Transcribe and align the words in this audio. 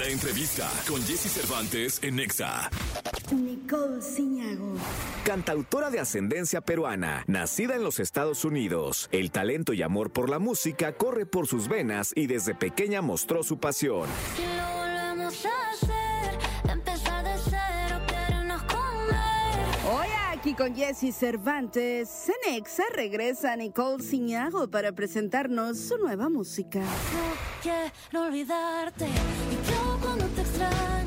La 0.00 0.06
entrevista 0.06 0.66
con 0.88 1.02
Jesse 1.02 1.30
Cervantes 1.30 1.98
en 2.02 2.16
Nexa. 2.16 2.70
Nicole 3.32 4.00
Ciñago. 4.00 4.72
Cantautora 5.26 5.90
de 5.90 6.00
ascendencia 6.00 6.62
peruana, 6.62 7.22
nacida 7.26 7.76
en 7.76 7.84
los 7.84 8.00
Estados 8.00 8.46
Unidos, 8.46 9.10
el 9.12 9.30
talento 9.30 9.74
y 9.74 9.82
amor 9.82 10.10
por 10.10 10.30
la 10.30 10.38
música 10.38 10.94
corre 10.94 11.26
por 11.26 11.46
sus 11.46 11.68
venas 11.68 12.12
y 12.16 12.28
desde 12.28 12.54
pequeña 12.54 13.02
mostró 13.02 13.42
su 13.42 13.58
pasión. 13.58 14.08
Si 14.36 14.42
lo 14.42 14.78
volvemos 14.78 15.44
a 15.44 15.70
hacer, 15.70 16.38
empezar 16.72 17.22
de 17.22 17.34
cero, 17.44 18.00
querernos 18.08 18.62
comer. 18.62 19.92
Hoy 19.92 20.08
aquí 20.30 20.54
con 20.54 20.74
Jesse 20.74 21.14
Cervantes, 21.14 22.08
Cenexa 22.08 22.84
regresa 22.94 23.54
Nicole 23.54 24.02
Ciñago 24.02 24.70
para 24.70 24.92
presentarnos 24.92 25.78
su 25.78 25.98
nueva 25.98 26.30
música. 26.30 26.80
No 26.80 27.50
quiero 27.62 28.26
olvidarte, 28.26 29.06
y 30.60 30.99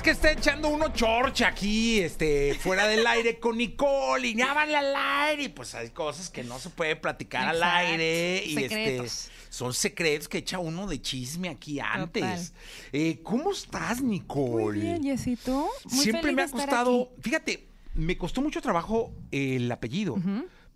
Es 0.00 0.04
que 0.04 0.10
está 0.12 0.32
echando 0.32 0.70
uno 0.70 0.88
chorcha 0.94 1.48
aquí, 1.48 2.00
este, 2.00 2.54
fuera 2.54 2.86
del 2.86 3.06
aire 3.06 3.38
con 3.38 3.58
Nicole 3.58 4.28
y 4.28 4.34
ya 4.34 4.54
van 4.54 4.74
al 4.74 4.94
aire. 4.96 5.42
Y 5.42 5.48
pues 5.50 5.74
hay 5.74 5.90
cosas 5.90 6.30
que 6.30 6.42
no 6.42 6.58
se 6.58 6.70
puede 6.70 6.96
platicar 6.96 7.46
al 7.46 7.62
aire. 7.62 8.42
Y 8.46 8.54
Secretos. 8.54 9.06
este, 9.06 9.32
son 9.50 9.74
secretos 9.74 10.26
que 10.26 10.38
echa 10.38 10.58
uno 10.58 10.86
de 10.86 11.02
chisme 11.02 11.50
aquí 11.50 11.80
antes. 11.80 12.54
Eh, 12.92 13.20
¿Cómo 13.22 13.52
estás, 13.52 14.00
Nicole? 14.00 14.78
Muy 14.78 14.80
bien, 14.80 15.02
Yesito. 15.02 15.68
Muy 15.84 16.02
Siempre 16.02 16.22
feliz 16.22 16.34
me 16.34 16.42
ha 16.44 16.48
costado. 16.48 17.12
Fíjate, 17.20 17.68
me 17.92 18.16
costó 18.16 18.40
mucho 18.40 18.62
trabajo 18.62 19.12
el 19.30 19.70
apellido, 19.70 20.16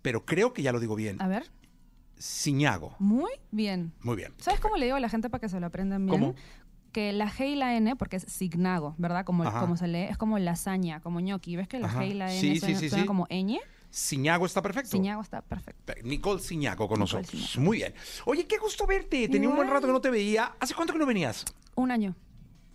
pero 0.03 0.23
creo 0.23 0.53
que 0.53 0.61
ya 0.61 0.71
lo 0.71 0.79
digo 0.79 0.93
bien. 0.93 1.19
A 1.19 1.27
ver, 1.27 1.49
Ciñago. 2.19 2.95
muy 2.99 3.31
bien. 3.49 3.91
Muy 4.01 4.17
bien. 4.17 4.33
¿Sabes 4.37 4.59
cómo 4.59 4.77
le 4.77 4.85
digo 4.85 4.97
a 4.97 4.99
la 4.99 5.09
gente 5.09 5.31
para 5.31 5.41
que 5.41 5.49
se 5.49 5.59
lo 5.59 5.65
aprendan 5.65 6.05
bien? 6.05 6.19
¿Cómo? 6.19 6.35
Que 6.95 7.11
la 7.11 7.29
G 7.29 7.49
y 7.49 7.55
la 7.55 7.75
N, 7.75 7.97
porque 7.97 8.15
es 8.15 8.23
signago, 8.23 8.95
¿verdad? 8.97 9.25
Como, 9.25 9.43
Ajá. 9.43 9.59
como 9.59 9.75
se 9.75 9.85
lee, 9.89 10.03
es 10.09 10.15
como 10.17 10.39
lasaña, 10.39 11.01
como 11.01 11.19
ñoqui. 11.19 11.57
¿Ves 11.57 11.67
que 11.67 11.77
la 11.77 11.87
Ajá. 11.87 11.99
G 12.03 12.11
y 12.11 12.13
la 12.13 12.31
N 12.31 12.39
Sí, 12.39 12.57
suenan 12.57 12.89
sí. 12.89 13.05
como 13.05 13.27
ñ? 13.27 13.59
Ciñago 13.91 14.45
está 14.45 14.61
perfecto. 14.61 14.91
Ciñago 14.91 15.21
está 15.21 15.41
perfecto. 15.41 15.93
Nicole 16.05 16.39
Ciñago 16.41 16.87
con 16.87 17.01
Nicole 17.01 17.21
nosotros. 17.21 17.51
Ciñago. 17.51 17.61
Muy 17.65 17.77
bien. 17.79 17.93
Oye, 18.25 18.47
qué 18.47 18.57
gusto 18.59 18.87
verte. 18.87 19.27
Tenía 19.27 19.49
un 19.49 19.57
buen 19.57 19.69
rato 19.69 19.87
que 19.87 19.91
no 19.91 19.99
te 19.99 20.09
veía. 20.09 20.53
¿Hace 20.57 20.73
cuánto 20.73 20.93
que 20.93 20.99
no 20.99 21.05
venías? 21.05 21.43
Un 21.75 21.91
año. 21.91 22.15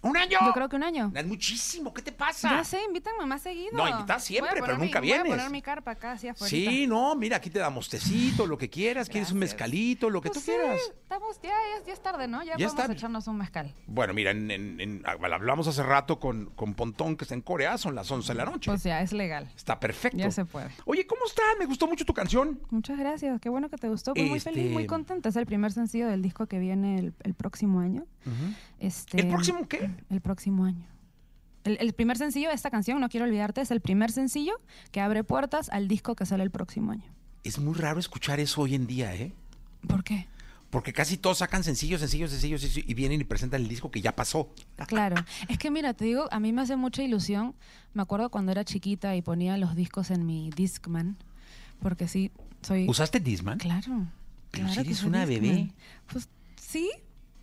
¿Un 0.03 0.17
año? 0.17 0.39
Yo 0.45 0.53
creo 0.53 0.69
que 0.69 0.77
un 0.77 0.83
año. 0.83 1.12
Es 1.15 1.27
muchísimo. 1.27 1.93
¿Qué 1.93 2.01
te 2.01 2.11
pasa? 2.12 2.48
Ya 2.51 2.65
sé, 2.65 2.79
invítanme 2.87 3.27
más 3.27 3.43
seguido. 3.43 3.73
No, 3.73 3.87
invitas 3.87 4.25
siempre, 4.25 4.59
a 4.61 4.62
pero 4.65 4.79
nunca 4.79 5.01
mi- 5.01 5.09
Voy 5.09 5.19
vienes. 5.19 5.33
a 5.33 5.37
poner 5.37 5.51
mi 5.51 5.61
carpa 5.62 5.91
acá, 5.91 6.12
así 6.12 6.29
afuera. 6.29 6.48
Sí, 6.48 6.87
no, 6.87 7.15
mira, 7.17 7.37
aquí 7.37 7.51
te 7.51 7.59
damos 7.59 7.89
tecito, 7.89 8.47
lo 8.47 8.57
que 8.57 8.70
quieras. 8.70 9.09
¿Quieres 9.11 9.31
un 9.33 9.39
mezcalito? 9.41 10.09
Lo 10.09 10.20
que 10.23 10.31
Pues 10.31 10.45
tú 10.45 10.53
sí, 10.53 10.57
quieras. 10.59 10.81
estamos, 11.03 11.39
ya, 11.42 11.51
ya, 11.51 11.87
ya 11.87 11.92
es 11.92 12.03
tarde, 12.03 12.29
¿no? 12.29 12.39
Ya, 12.42 12.53
Ya 12.57 12.67
podemos 12.69 12.81
está. 12.81 12.92
echarnos 12.92 13.27
un 13.27 13.37
mezcal. 13.39 13.75
Bueno, 13.86 14.14
mira, 14.14 14.30
en, 14.30 14.51
en- 14.51 14.80
en- 14.80 15.02
hablamos 15.07 15.67
hace 15.69 15.83
rato 15.83 16.19
con, 16.19 16.47
con 16.57 16.74
Pontón, 16.74 17.17
que 17.17 17.24
está 17.24 17.35
en 17.35 17.42
Corea, 17.42 17.77
son 17.77 17.95
las 17.95 18.11
11 18.11 18.33
de 18.33 18.39
la 18.39 18.45
noche. 18.47 18.70
Pues 18.70 18.83
ya, 18.83 19.03
es 19.03 19.13
legal. 19.13 19.51
está 19.55 19.79
perfecto. 19.80 20.17
Ya 20.17 20.30
se 20.30 20.45
puede. 20.47 20.70
Oye, 20.86 21.07
¿cómo 21.07 21.23
estás? 21.27 21.45
Me 21.58 21.67
gustó 21.67 21.86
mucho 21.86 22.05
tu 22.07 22.14
canción. 22.14 22.58
Muchas 22.70 22.98
gracias, 22.98 23.39
qué 23.41 23.48
bueno 23.51 23.69
que 23.69 23.77
te 23.77 23.89
gustó. 23.89 24.14
Pues 24.14 24.27
muy 24.27 24.39
Este- 24.39 24.51
feliz, 24.51 24.73
muy 24.73 24.86
contenta. 24.86 25.29
Es 25.29 25.36
el 25.36 25.45
primer 25.47 25.73
sencillo 25.73 26.08
del 26.08 26.23
disco 26.23 26.47
que 26.47 26.58
viene 26.58 26.98
el, 26.98 27.14
el 27.23 27.35
próximo 27.35 27.80
año. 27.80 28.07
Este, 28.80 29.20
¿El 29.20 29.29
próximo 29.29 29.68
qué? 29.68 29.91
El 30.11 30.20
próximo 30.20 30.64
año. 30.64 30.86
El, 31.64 31.77
el 31.80 31.92
primer 31.92 32.17
sencillo 32.17 32.48
de 32.48 32.55
esta 32.55 32.70
canción, 32.70 33.01
No 33.01 33.08
Quiero 33.08 33.27
Olvidarte, 33.27 33.61
es 33.61 33.70
el 33.70 33.80
primer 33.80 34.11
sencillo 34.11 34.55
que 34.92 35.01
abre 35.01 35.24
puertas 35.24 35.68
al 35.68 35.89
disco 35.89 36.17
que 36.17 36.24
sale 36.27 36.42
el 36.42 36.51
próximo 36.51 36.92
año. 36.92 37.05
Es 37.45 37.58
muy 37.58 37.74
raro 37.74 38.01
escuchar 38.01 38.41
eso 38.41 38.63
hoy 38.63 38.74
en 38.74 38.86
día, 38.86 39.14
¿eh? 39.14 39.33
¿Por 39.86 40.02
qué? 40.05 40.27
Porque 40.70 40.92
casi 40.92 41.17
todos 41.17 41.39
sacan 41.39 41.64
sencillos, 41.64 42.01
sencillos, 42.01 42.30
sencillos, 42.30 42.64
y 42.77 42.95
vienen 42.95 43.20
y 43.20 43.24
presentan 43.24 43.61
el 43.63 43.68
disco 43.68 43.91
que 43.91 44.01
ya 44.01 44.14
pasó. 44.14 44.51
Claro. 44.86 45.17
Es 45.48 45.58
que 45.58 45.70
mira, 45.70 45.95
te 45.95 46.05
digo, 46.05 46.29
a 46.30 46.39
mí 46.39 46.52
me 46.52 46.62
hace 46.62 46.77
mucha 46.77 47.02
ilusión. 47.02 47.55
Me 47.92 48.02
acuerdo 48.02 48.30
cuando 48.30 48.52
era 48.52 48.64
chiquita 48.64 49.17
y 49.17 49.23
ponía 49.23 49.57
los 49.58 49.74
discos 49.74 50.11
en 50.11 50.27
mi 50.27 50.51
Discman. 50.51 51.17
Porque 51.80 52.07
sí, 52.07 52.30
soy... 52.62 52.89
¿Usaste 52.89 53.18
Disman? 53.20 53.58
Claro. 53.58 54.07
Pero 54.52 54.67
claro 54.67 54.74
si 54.74 54.80
eres 54.80 55.02
una 55.02 55.27
Discman. 55.27 55.51
bebé. 55.51 55.73
Pues 56.12 56.29
sí, 56.57 56.89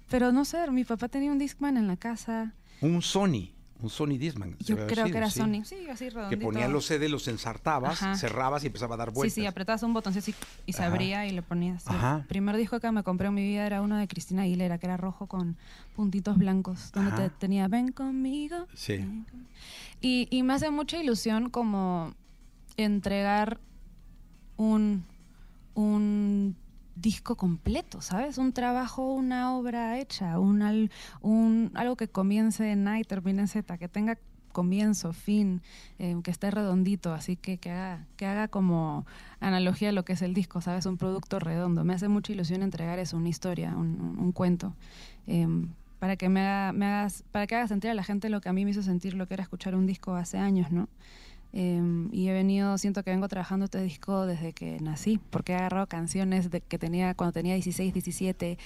pero 0.09 0.31
no 0.31 0.45
sé, 0.45 0.69
mi 0.71 0.83
papá 0.85 1.07
tenía 1.09 1.31
un 1.31 1.37
Discman 1.39 1.77
en 1.77 1.87
la 1.87 1.97
casa. 1.97 2.53
Un 2.81 3.01
Sony, 3.01 3.51
un 3.81 3.89
Sony 3.89 4.17
Disman. 4.17 4.55
Yo 4.59 4.75
creo 4.87 5.05
que 5.07 5.17
era 5.17 5.29
sí. 5.29 5.39
Sony. 5.39 5.63
Sí, 5.65 5.87
así 5.89 6.09
redondito. 6.09 6.39
Que 6.39 6.45
ponían 6.45 6.71
los 6.71 6.85
CD, 6.85 7.09
los 7.09 7.27
ensartabas, 7.27 8.01
Ajá. 8.03 8.15
cerrabas 8.15 8.63
y 8.63 8.67
empezaba 8.67 8.95
a 8.95 8.97
dar 8.97 9.09
Sí, 9.09 9.15
vueltas. 9.15 9.33
sí, 9.35 9.45
apretabas 9.45 9.83
un 9.83 9.93
botoncito 9.93 10.19
así 10.23 10.35
y 10.65 10.73
se 10.73 10.83
Ajá. 10.83 10.91
abría 10.91 11.25
y 11.25 11.31
le 11.31 11.41
ponías. 11.41 11.87
Ajá. 11.87 12.17
El 12.21 12.27
primer 12.27 12.55
disco 12.57 12.79
que 12.79 12.91
me 12.91 13.03
compré 13.03 13.27
en 13.27 13.33
mi 13.33 13.43
vida 13.43 13.65
era 13.65 13.81
uno 13.81 13.97
de 13.97 14.07
Cristina 14.07 14.43
Aguilera, 14.43 14.77
que 14.77 14.85
era 14.85 14.97
rojo 14.97 15.27
con 15.27 15.57
puntitos 15.95 16.37
blancos, 16.37 16.91
donde 16.91 17.11
te- 17.11 17.29
tenía 17.29 17.67
Ven 17.67 17.91
conmigo. 17.91 18.67
Sí. 18.73 18.97
ven 18.97 19.23
conmigo". 19.25 19.49
Y, 20.01 20.27
y 20.29 20.43
me 20.43 20.53
hace 20.53 20.69
mucha 20.69 21.01
ilusión 21.01 21.49
como 21.49 22.13
entregar 22.77 23.59
un, 24.57 25.03
un 25.73 26.55
disco 27.01 27.35
completo, 27.35 28.01
¿sabes? 28.01 28.37
Un 28.37 28.53
trabajo, 28.53 29.13
una 29.13 29.55
obra 29.55 29.99
hecha, 29.99 30.39
un, 30.39 30.89
un, 31.21 31.71
algo 31.75 31.95
que 31.95 32.07
comience 32.07 32.71
en 32.71 32.87
A 32.87 32.99
y 32.99 33.03
termine 33.03 33.41
en 33.41 33.47
Z, 33.47 33.77
que 33.77 33.87
tenga 33.87 34.17
comienzo, 34.51 35.13
fin, 35.13 35.61
eh, 35.99 36.15
que 36.23 36.31
esté 36.31 36.49
redondito, 36.49 37.13
así 37.13 37.35
que 37.35 37.59
que 37.59 37.69
haga, 37.69 38.07
que 38.15 38.25
haga 38.25 38.47
como 38.47 39.05
analogía 39.39 39.89
a 39.89 39.91
lo 39.91 40.03
que 40.03 40.13
es 40.13 40.23
el 40.23 40.33
disco, 40.33 40.61
¿sabes? 40.61 40.87
Un 40.87 40.97
producto 40.97 41.39
redondo. 41.39 41.83
Me 41.83 41.93
hace 41.93 42.07
mucha 42.07 42.33
ilusión 42.33 42.63
entregar 42.63 42.97
eso, 42.97 43.17
una 43.17 43.29
historia, 43.29 43.75
un 43.75 44.31
cuento, 44.31 44.73
em, 45.27 45.69
para 45.99 46.15
que 46.15 46.29
me 46.29 46.41
haga, 46.41 46.73
me 46.73 46.85
hagas, 46.85 47.23
para 47.31 47.47
que 47.47 47.55
haga 47.55 47.67
sentir 47.67 47.91
a 47.91 47.93
la 47.93 48.03
gente 48.03 48.29
lo 48.29 48.41
que 48.41 48.49
a 48.49 48.53
mí 48.53 48.65
me 48.65 48.71
hizo 48.71 48.83
sentir 48.83 49.13
lo 49.13 49.27
que 49.27 49.35
era 49.35 49.43
escuchar 49.43 49.75
un 49.75 49.85
disco 49.85 50.15
hace 50.15 50.37
años, 50.37 50.71
¿no? 50.71 50.89
Em, 51.53 52.09
y 52.13 52.27
he 52.27 52.33
venido, 52.33 52.77
siento 52.77 53.03
que 53.03 53.11
vengo 53.11 53.27
trabajando 53.27 53.65
este 53.65 53.81
disco 53.81 54.25
desde 54.25 54.53
que 54.53 54.79
nací, 54.81 55.19
porque 55.29 55.53
he 55.53 55.55
agarrado 55.55 55.87
canciones 55.87 56.51
de, 56.51 56.61
que 56.61 56.77
tenía 56.77 57.13
cuando 57.15 57.33
tenía 57.33 57.53
16, 57.53 57.93
17 57.93 58.57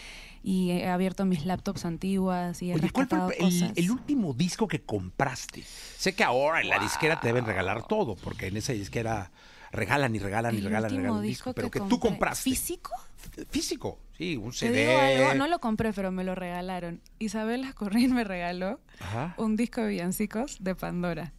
y 0.43 0.71
he 0.71 0.87
abierto 0.87 1.25
mis 1.25 1.45
laptops 1.45 1.85
antiguas 1.85 2.61
y 2.61 2.71
he 2.71 2.75
Oye, 2.75 2.89
¿cuál 2.89 3.07
fue 3.07 3.19
rescatado 3.19 3.73
el, 3.75 3.91
último 3.91 4.33
disco 4.33 4.67
que 4.67 4.81
compraste? 4.81 5.63
Sé 5.97 6.13
que 6.13 6.23
ahora 6.23 6.61
en 6.61 6.69
la 6.69 6.79
disquera 6.79 7.19
te 7.19 7.27
deben 7.27 7.45
regalar 7.45 7.87
todo, 7.87 8.15
porque 8.15 8.47
en 8.47 8.57
esa 8.57 8.73
disquera 8.73 9.31
regalan 9.71 10.15
y 10.15 10.19
regalan 10.19 10.55
y 10.55 10.57
El 10.57 10.65
regalan 10.65 10.91
y 10.91 10.95
último 10.95 11.03
regalan 11.03 11.23
disco 11.23 11.49
disco, 11.49 11.53
pero 11.53 11.69
que, 11.69 11.79
que 11.79 11.87
tú 11.87 11.99
compraste. 11.99 12.49
¿Físico? 12.49 12.91
Físico, 13.51 13.99
sí, 14.17 14.35
un 14.35 14.51
CD. 14.51 15.21
algo, 15.21 15.35
no 15.35 15.47
lo 15.47 15.59
compré, 15.59 15.93
pero 15.93 16.11
me 16.11 16.23
lo 16.23 16.33
regalaron. 16.33 17.01
Isabel 17.19 17.63
Ascorrín 17.63 18.13
me 18.13 18.23
regaló 18.23 18.79
Ajá. 18.99 19.35
un 19.37 19.55
disco 19.55 19.81
de 19.81 19.89
villancicos 19.89 20.57
de 20.63 20.75
Pandora. 20.75 21.31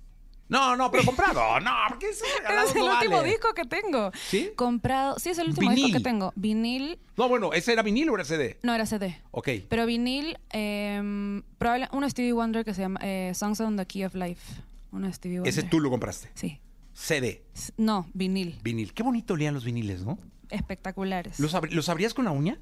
No, 0.53 0.77
no, 0.77 0.91
pero 0.91 1.05
comprado. 1.05 1.59
No, 1.61 1.71
porque 1.89 2.11
eso 2.11 2.25
regalado 2.39 2.69
es 2.69 2.75
el 2.77 2.85
no 2.85 2.93
último 2.95 3.17
vale. 3.17 3.29
disco 3.31 3.55
que 3.55 3.65
tengo. 3.65 4.11
¿Sí? 4.29 4.51
Comprado. 4.55 5.19
Sí, 5.19 5.31
es 5.31 5.39
el 5.39 5.49
último 5.49 5.71
disco 5.71 5.87
Vinil. 5.87 5.97
que 5.97 6.03
tengo. 6.05 6.33
Vinil. 6.37 6.99
No, 7.17 7.29
bueno, 7.29 7.53
¿ese 7.53 7.73
era 7.73 7.83
vinilo 7.83 8.13
o 8.13 8.15
era 8.17 8.25
CD? 8.25 8.59
No, 8.63 8.75
era 8.75 8.87
CD. 8.87 9.21
Ok. 9.31 9.49
Pero 9.69 9.87
vinil, 9.87 10.39
eh, 10.53 11.43
probable, 11.59 11.89
uno 11.93 12.09
Stevie 12.09 12.33
Wonder 12.33 12.65
que 12.65 12.75
se 12.75 12.83
llama 12.83 13.01
eh, 13.03 13.33
Songs 13.35 13.61
on 13.61 13.77
the 13.77 13.87
Key 13.87 14.05
of 14.05 14.15
Life. 14.15 14.61
Uno 14.93 15.13
Stevie 15.13 15.39
Wonder. 15.39 15.49
Ese 15.51 15.63
tú 15.63 15.81
lo 15.81 15.91
compraste. 15.91 16.31
Sí. 16.35 16.61
CD, 16.95 17.43
S- 17.55 17.73
No, 17.79 18.07
vinil. 18.13 18.59
vinil. 18.63 18.93
Qué 18.93 19.03
bonito 19.03 19.33
olían 19.35 19.55
los 19.55 19.65
viniles, 19.65 20.03
¿no? 20.05 20.19
Espectaculares. 20.51 21.41
¿Los, 21.41 21.89
abrías 21.89 22.13
con 22.13 22.27
la 22.27 22.31
uña? 22.31 22.59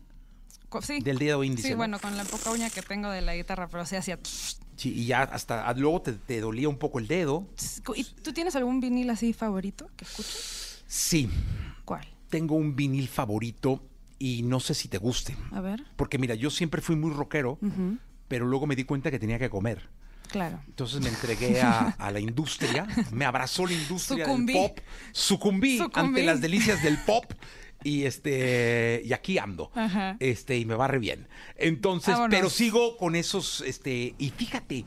Co- 0.68 0.80
sí. 0.82 1.00
Del 1.00 1.18
dedo 1.18 1.42
índice. 1.42 1.66
Sí, 1.66 1.72
¿no? 1.74 1.78
bueno, 1.78 1.98
con 1.98 2.16
la 2.16 2.22
poca 2.24 2.52
uña 2.52 2.70
que 2.70 2.82
tengo 2.82 3.10
de 3.10 3.20
la 3.22 3.34
guitarra, 3.34 3.66
pero 3.68 3.84
sí 3.84 3.96
hacía... 3.96 4.18
Sí, 4.80 4.94
y 4.94 5.04
ya 5.04 5.24
hasta 5.24 5.70
luego 5.74 6.00
te, 6.00 6.12
te 6.14 6.40
dolía 6.40 6.66
un 6.70 6.78
poco 6.78 6.98
el 7.00 7.06
dedo. 7.06 7.46
¿Y 7.94 8.04
tú 8.04 8.32
tienes 8.32 8.56
algún 8.56 8.80
vinil 8.80 9.10
así 9.10 9.34
favorito 9.34 9.90
que 9.94 10.06
escuches? 10.06 10.82
Sí, 10.86 11.28
¿Cuál? 11.84 12.06
tengo 12.30 12.54
un 12.54 12.74
vinil 12.76 13.06
favorito 13.08 13.82
y 14.18 14.42
no 14.42 14.58
sé 14.58 14.72
si 14.74 14.88
te 14.88 14.96
guste. 14.96 15.36
A 15.52 15.60
ver. 15.60 15.84
Porque 15.96 16.16
mira, 16.16 16.34
yo 16.34 16.48
siempre 16.48 16.80
fui 16.80 16.96
muy 16.96 17.12
rockero, 17.12 17.58
pero 18.26 18.46
luego 18.46 18.66
me 18.66 18.74
di 18.74 18.84
cuenta 18.84 19.10
que 19.10 19.18
tenía 19.18 19.38
que 19.38 19.50
comer. 19.50 19.88
Claro. 20.28 20.60
Entonces 20.66 21.00
me 21.02 21.08
entregué 21.10 21.60
a, 21.60 21.88
a 21.98 22.10
la 22.10 22.20
industria, 22.20 22.86
me 23.12 23.24
abrazó 23.26 23.66
la 23.66 23.72
industria 23.74 24.24
Sucumbí. 24.24 24.52
del 24.54 24.62
pop, 24.62 24.78
sucumbí, 25.12 25.76
Sucumbí. 25.78 26.00
ante 26.08 26.22
las 26.22 26.40
delicias 26.40 26.82
del 26.82 26.96
pop 27.04 27.24
y 27.84 28.04
este 28.04 29.02
y 29.04 29.12
aquí 29.12 29.38
ando. 29.38 29.70
Ajá. 29.74 30.16
Este 30.20 30.58
y 30.58 30.64
me 30.64 30.74
va 30.74 30.88
re 30.88 30.98
bien. 30.98 31.28
Entonces, 31.56 32.14
Vámonos. 32.14 32.34
pero 32.36 32.50
sigo 32.50 32.96
con 32.96 33.14
esos 33.16 33.60
este 33.62 34.14
y 34.18 34.30
fíjate, 34.30 34.84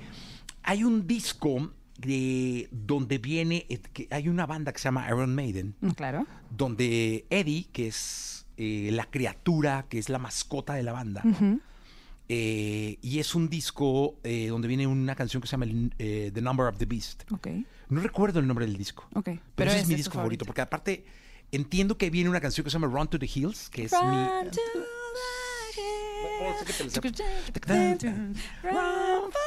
hay 0.63 0.84
un 0.84 1.07
disco 1.07 1.72
de 1.98 2.68
donde 2.72 3.18
viene 3.19 3.66
eh, 3.69 3.80
que 3.94 4.07
hay 4.12 4.28
una 4.28 4.45
banda 4.45 4.74
que 4.74 4.80
se 4.80 4.86
llama 4.86 5.06
Iron 5.07 5.34
Maiden 5.36 5.75
Mm, 5.80 5.90
Claro. 5.92 6.25
donde 6.50 7.25
Eddie, 7.30 7.68
que 7.72 7.88
es 7.88 8.45
eh, 8.57 8.90
la 8.92 9.06
criatura, 9.06 9.86
que 9.90 9.98
es 10.00 10.10
la 10.10 10.19
mascota 10.19 10.74
de 10.74 10.84
la 10.84 10.92
banda, 10.92 11.24
eh, 12.30 12.98
y 13.01 13.19
es 13.19 13.36
un 13.36 13.50
disco 13.50 14.18
eh, 14.24 14.48
donde 14.48 14.68
viene 14.68 14.88
una 14.88 15.16
canción 15.16 15.42
que 15.42 15.48
se 15.48 15.51
llama 15.57 15.66
The 15.98 16.42
Number 16.42 16.68
of 16.68 16.78
the 16.78 16.86
Beast. 16.86 17.24
No 17.90 18.01
recuerdo 18.01 18.40
el 18.40 18.48
nombre 18.48 18.66
del 18.66 18.78
disco. 18.78 19.07
Pero, 19.24 19.40
pero 19.56 19.72
ese 19.72 19.81
es 19.81 19.88
mi 19.88 19.95
disco 19.95 20.13
favorito, 20.16 20.45
favorito. 20.45 20.45
porque 20.45 20.62
aparte 20.62 21.06
entiendo 21.55 21.97
que 21.97 22.09
viene 22.09 22.29
una 22.29 22.41
canción 22.41 22.63
que 22.63 22.69
se 22.69 22.73
llama 22.79 22.88
Run 22.88 23.07
to 23.07 23.17
the 23.19 23.29
Hills, 23.33 23.69
que 23.69 23.85
es 23.85 23.91
Run 23.91 24.09
mi... 24.11 24.50
to 24.50 24.51
the. 24.51 24.79
Run 28.63 29.31
for 29.31 29.41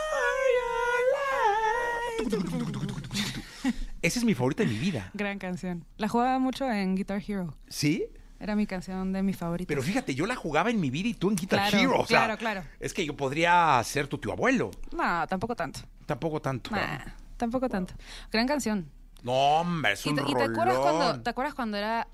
your 0.57 2.31
life. 2.31 3.77
Esa 4.03 4.19
es 4.21 4.25
mi 4.25 4.35
favorita 4.35 4.63
de 4.63 4.69
mi 4.69 4.79
vida. 4.79 5.11
Gran 5.15 5.39
canción. 5.39 5.85
La 5.97 6.09
jugaba 6.09 6.39
mucho 6.39 6.71
en 6.71 6.95
Guitar 6.95 7.23
Hero. 7.27 7.55
¿Sí? 7.69 8.07
Era 8.39 8.55
mi 8.55 8.67
canción 8.67 9.13
de 9.13 9.23
mi 9.23 9.33
favorita. 9.33 9.67
Pero 9.69 9.83
fíjate, 9.83 10.15
yo 10.15 10.27
la 10.27 10.37
jugaba 10.37 10.71
en 10.71 10.79
mi 10.79 10.91
vida 10.91 11.09
y 11.09 11.15
tú 11.15 11.31
en 11.31 11.37
Guitar 11.37 11.71
Claro, 11.71 11.79
Hero. 11.79 12.01
o 12.01 12.07
sea, 12.07 12.19
claro, 12.25 12.39
claro. 12.39 12.63
Es 12.79 12.93
que 12.93 13.05
yo 13.07 13.17
podría 13.17 13.83
ser 13.85 14.07
tu 14.09 14.19
tío 14.19 14.33
abuelo. 14.33 14.71
No, 14.93 15.27
tampoco 15.27 15.57
tanto. 15.57 15.81
Tampoco 16.05 16.41
tanto. 16.41 16.71
Nah, 16.71 16.99
tampoco 17.37 17.69
tanto. 17.69 17.95
Gran 18.31 18.47
canción. 18.47 18.89
No, 19.27 19.33
hombre, 19.61 19.93
es 19.93 20.07
¿Y 20.07 20.11
un 20.11 20.21
y 20.21 20.35
te 20.35 20.43
acuerdas 20.45 20.79
cuando, 20.79 21.21
te 21.21 21.31
acuerdas 21.31 21.55
cuando 21.55 21.77
era... 21.77 22.07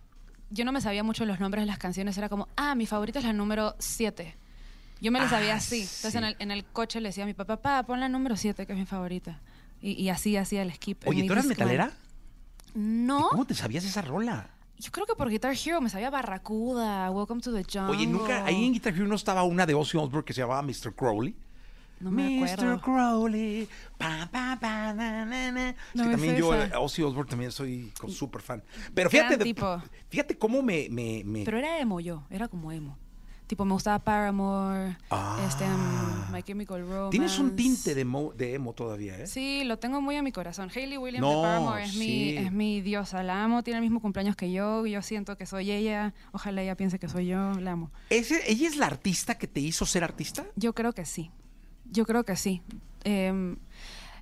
Yo 0.51 0.65
no 0.65 0.73
me 0.73 0.81
sabía 0.81 1.03
mucho 1.03 1.25
los 1.25 1.41
nombres 1.41 1.63
de 1.63 1.67
las 1.67 1.79
canciones. 1.79 2.17
Era 2.19 2.29
como, 2.29 2.49
ah, 2.57 2.75
mi 2.75 2.87
favorita 2.87 3.19
es 3.19 3.25
la 3.25 3.33
número 3.33 3.75
7. 3.79 4.35
Yo 5.01 5.13
me 5.13 5.19
la 5.21 5.29
sabía 5.29 5.55
Ah, 5.55 5.57
así. 5.59 5.81
Entonces 5.83 6.13
sí. 6.13 6.19
en, 6.19 6.25
el, 6.25 6.37
en 6.39 6.51
el 6.51 6.65
coche 6.65 7.01
le 7.01 7.11
decía 7.11 7.25
a 7.25 7.27
mi 7.27 7.35
papá, 7.35 7.57
papá, 7.57 7.83
pon 7.85 8.01
la 8.01 8.09
número 8.09 8.37
7, 8.37 8.67
que 8.67 8.73
es 8.73 8.79
mi 8.79 8.87
favorita. 8.87 9.41
Y, 9.81 9.93
y 9.93 10.09
así 10.11 10.37
hacía 10.37 10.63
el 10.63 10.73
skip. 10.73 11.07
Oye, 11.07 11.25
¿tú 11.27 11.33
eras 11.33 11.47
metalera? 11.47 11.93
No. 12.75 13.29
¿Cómo 13.31 13.45
te 13.47 13.55
sabías 13.55 13.85
esa 13.85 14.01
rola? 14.03 14.49
Yo 14.79 14.91
creo 14.91 15.07
que 15.07 15.15
por 15.15 15.29
Guitar 15.29 15.55
Hero 15.55 15.81
me 15.81 15.91
sabía 15.91 16.11
Barracuda, 16.11 17.11
Welcome 17.11 17.41
to 17.43 17.53
the 17.53 17.63
Jungle. 17.65 17.95
Oye, 17.97 18.07
nunca, 18.07 18.45
ahí 18.45 18.65
en 18.65 18.73
Guitar 18.73 18.95
Hero 18.95 19.07
no 19.07 19.15
estaba 19.15 19.43
una 19.43 19.67
de 19.67 19.75
Ozzy 19.75 19.97
Osbourne 19.99 20.25
que 20.25 20.33
se 20.33 20.41
llamaba 20.41 20.63
Mr. 20.63 20.95
Crowley. 20.95 21.37
No 22.03 22.11
me 22.11 22.37
acuerdo. 22.37 22.65
Mr. 22.77 22.81
Crowley. 22.81 23.69
Pa, 23.97 24.29
pa, 24.31 24.59
pa, 24.61 24.93
na, 24.93 25.25
na, 25.25 25.53
na. 25.53 25.69
Es 25.71 25.77
No 25.95 26.03
que 26.03 26.09
me 26.09 26.15
también 26.17 26.37
yo, 26.37 26.53
esa. 26.55 26.67
eh, 26.75 26.79
Ozzy 26.79 27.03
Osbourne 27.03 27.31
también 27.31 27.53
soy 27.53 27.93
súper 28.09 28.43
fan. 28.43 28.63
Pero 28.95 29.09
fíjate, 29.09 29.37
de- 29.37 29.55
fíjate 30.09 30.37
cómo 30.37 30.63
me, 30.63 30.89
me, 30.91 31.23
me- 31.25 31.45
Pero 31.45 31.59
era 31.59 31.79
emo 31.79 32.01
yo, 32.01 32.25
era 32.31 32.49
como 32.49 32.73
emo. 32.73 32.99
Tipo, 33.47 33.67
me 33.67 33.73
gustaba 33.75 33.99
Paramore, 33.99 34.97
Ah. 35.11 35.39
este, 35.47 35.65
um, 35.65 36.33
My 36.33 36.43
Chemical 36.43 36.81
Romance. 36.81 37.11
Tienes 37.11 37.39
un 37.39 37.55
tinte 37.55 37.95
de, 37.95 38.01
emo, 38.01 38.33
de 38.35 38.55
emo 38.55 38.73
todavía, 38.73 39.19
¿eh? 39.19 39.27
Sí, 39.27 39.63
lo 39.65 39.79
tengo 39.79 40.01
muy 40.01 40.17
en 40.17 40.25
mi 40.25 40.33
corazón. 40.33 40.71
Hayley 40.75 40.97
Williams 40.97 41.21
No, 41.21 41.37
de 41.43 41.43
Paramore 41.49 41.85
es, 41.85 41.91
sí. 41.93 41.99
mi, 41.99 42.29
es 42.39 42.51
mi 42.53 42.81
diosa. 42.81 43.23
La 43.23 43.45
amo, 43.45 43.63
tiene 43.63 43.77
el 43.79 43.83
mismo 43.83 44.01
cumpleaños 44.01 44.37
que 44.37 44.51
yo. 44.51 44.87
Yo 44.87 45.03
siento 45.03 45.37
que 45.37 45.45
soy 45.45 45.71
ella. 45.71 46.15
Ojalá 46.33 46.63
ella 46.63 46.77
piense 46.79 46.99
que 46.99 47.09
soy 47.11 47.27
yo. 47.27 47.53
La 47.61 47.73
amo. 47.73 47.91
¿Ese- 48.09 48.51
¿Ella 48.51 48.67
es 48.69 48.77
la 48.77 48.87
artista 48.87 49.37
que 49.37 49.47
te 49.47 49.61
hizo 49.61 49.85
ser 49.85 50.03
artista? 50.03 50.47
Yo 50.57 50.73
creo 50.75 50.95
que 50.95 51.05
sí. 51.05 51.31
Yo 51.93 52.07
creo 52.07 52.25
que 52.25 52.37
sí. 52.37 52.63
Em, 53.05 53.57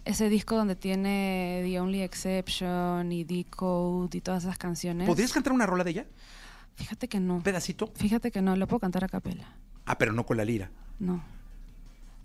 ese 0.05 0.29
disco 0.29 0.57
donde 0.57 0.77
tiene 0.77 1.63
The 1.65 1.81
Only 1.81 2.03
Exception 2.03 3.13
y 3.13 3.25
Decode 3.25 4.19
y 4.19 4.21
todas 4.21 4.45
esas 4.45 4.59
canciones. 4.59 5.07
¿Podrías 5.07 5.33
cantar 5.33 5.53
una 5.53 5.67
rola 5.67 5.85
de 5.85 5.91
ella? 5.91 6.07
Fíjate 6.75 7.09
que 7.09 7.21
no. 7.21 7.37
¿Un 7.37 7.43
pedacito? 7.43 7.91
Fíjate 7.95 8.31
que 8.31 8.43
no. 8.43 8.57
Lo 8.57 8.67
puedo 8.67 8.81
cantar 8.81 9.05
a 9.05 9.09
capela. 9.09 9.47
Ah, 9.87 9.99
pero 9.99 10.13
no 10.13 10.25
con 10.25 10.37
la 10.37 10.45
lira. 10.45 10.71
No. 10.99 11.23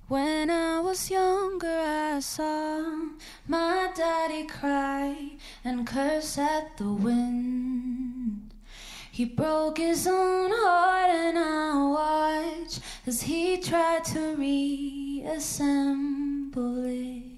When 0.07 0.49
I 0.49 0.81
was 0.81 1.09
younger, 1.09 1.67
I 1.67 2.21
saw 2.21 2.79
my 3.47 3.89
daddy 3.95 4.45
cry 4.45 5.37
and 5.63 5.87
curse 5.87 6.37
at 6.37 6.77
the 6.77 6.85
wind. 6.85 8.53
He 9.11 9.25
broke 9.25 9.79
his 9.79 10.05
own 10.07 10.51
heart, 10.51 11.09
and 11.09 11.39
I 11.39 11.73
watched 11.89 12.81
as 13.07 13.21
he 13.23 13.57
tried 13.57 14.03
to 14.13 14.35
reassemble 14.35 15.04
it. 15.25 15.35
Y 16.55 17.35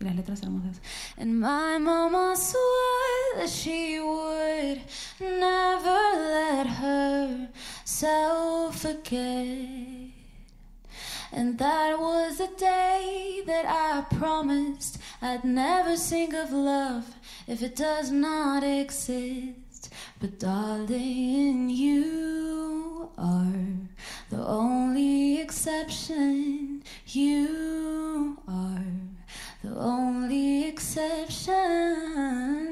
las 0.00 0.16
letras 0.16 0.42
hermosas. 0.42 0.80
And 1.16 1.40
my 1.40 1.78
mama 1.78 2.34
swore 2.36 3.36
that 3.36 3.48
she 3.48 4.00
would 4.00 4.82
never 5.20 6.00
let 6.34 6.66
herself 7.86 8.80
forget. 8.80 10.10
And 11.32 11.58
that 11.58 11.98
was 11.98 12.38
the 12.38 12.50
day 12.58 13.42
that 13.46 13.66
I 13.66 14.04
promised 14.16 14.98
I'd 15.20 15.44
never 15.44 15.96
sing 15.96 16.34
of 16.34 16.52
love 16.52 17.16
if 17.46 17.62
it 17.62 17.76
does 17.76 18.10
not 18.10 18.62
exist. 18.62 19.63
But 20.24 20.38
darling, 20.38 21.68
you 21.68 23.10
are 23.18 23.76
the 24.30 24.42
only 24.42 25.38
exception. 25.38 26.82
You 27.08 28.38
are 28.48 28.86
the 29.62 29.76
only 29.76 30.64
exception. 30.66 31.58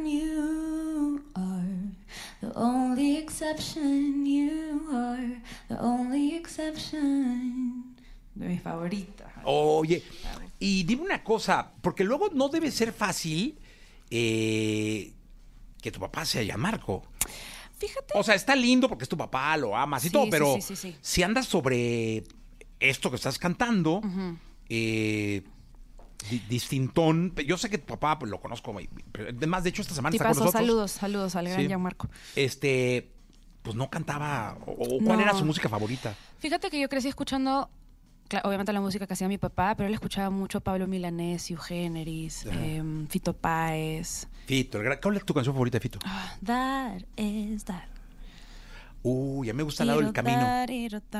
You 0.06 1.20
are 1.36 1.92
the 2.40 2.54
only 2.56 3.18
exception. 3.18 4.24
You 4.24 4.88
are 4.90 5.42
the 5.68 5.78
only 5.78 6.34
exception. 6.34 7.94
De 8.34 8.48
mis 8.48 8.62
favoritas. 8.62 9.30
Oye, 9.44 10.02
y 10.58 10.84
dime 10.84 11.02
una 11.02 11.22
cosa, 11.22 11.70
porque 11.82 12.02
luego 12.02 12.30
no 12.32 12.48
debe 12.48 12.70
ser 12.70 12.94
fácil 12.94 13.58
eh, 14.10 15.12
que 15.82 15.90
tu 15.92 16.00
papá 16.00 16.24
sea 16.24 16.42
ya 16.42 16.56
Marco. 16.56 17.02
Fíjate. 17.76 18.14
O 18.14 18.22
sea, 18.22 18.34
está 18.36 18.54
lindo 18.56 18.88
porque 18.88 19.02
es 19.02 19.08
tu 19.08 19.16
papá, 19.18 19.54
lo 19.58 19.76
amas 19.76 20.04
y 20.04 20.08
Sí, 20.08 20.12
todo, 20.12 20.26
pero 20.30 20.54
sí, 20.54 20.62
sí, 20.62 20.76
sí. 20.76 20.96
si 21.00 21.22
andas 21.22 21.46
sobre 21.46 22.22
esto 22.80 23.10
que 23.10 23.16
estás 23.16 23.38
cantando, 23.38 24.00
eh, 24.68 25.42
di- 26.30 26.38
distintón, 26.48 27.34
yo 27.46 27.58
sé 27.58 27.68
que 27.68 27.78
tu 27.78 27.86
papá 27.86 28.18
pues, 28.18 28.30
lo 28.30 28.40
conozco, 28.40 28.74
además 29.18 29.64
de 29.64 29.70
hecho 29.70 29.82
esta 29.82 29.94
semana 29.94 30.14
está 30.14 30.28
con 30.28 30.30
nosotros. 30.38 30.52
saludos, 30.52 30.90
saludos 30.92 31.34
al 31.36 31.48
gran. 31.48 31.66
Gianmarco. 31.66 32.08
Este, 32.36 33.10
pues 33.62 33.74
no 33.76 33.90
cantaba, 33.90 34.56
o, 34.66 34.98
cuál 35.04 35.18
No. 35.18 35.20
era 35.20 35.34
su 35.34 35.44
música 35.44 35.68
favorita. 35.68 36.14
Fíjate 36.38 36.70
que 36.70 36.80
yo 36.80 36.88
crecí 36.88 37.08
escuchando, 37.08 37.68
obviamente 38.44 38.72
la 38.72 38.80
música 38.80 39.06
que 39.06 39.12
hacía 39.14 39.28
mi 39.28 39.38
papá, 39.38 39.74
pero 39.76 39.86
él 39.88 39.94
escuchaba 39.94 40.30
mucho 40.30 40.60
Pablo 40.60 40.86
Milanés, 40.86 41.50
Eugeneris, 41.50 42.46
em, 42.46 43.06
Fito 43.08 43.32
Páez. 43.34 44.26
Fito, 44.46 44.78
¿cuál 45.02 45.16
es 45.16 45.24
tu 45.24 45.34
canción 45.34 45.54
favorita 45.54 45.76
de 45.76 45.80
Fito? 45.82 45.98
Ah, 46.04 46.34
That 46.44 47.02
is 47.16 47.64
that. 47.64 47.84
Uy, 49.04 49.48
ya 49.48 49.52
me 49.54 49.64
gusta 49.64 49.82
al 49.82 49.88
lado 49.88 50.00
del 50.00 50.12
camino. 50.12 50.38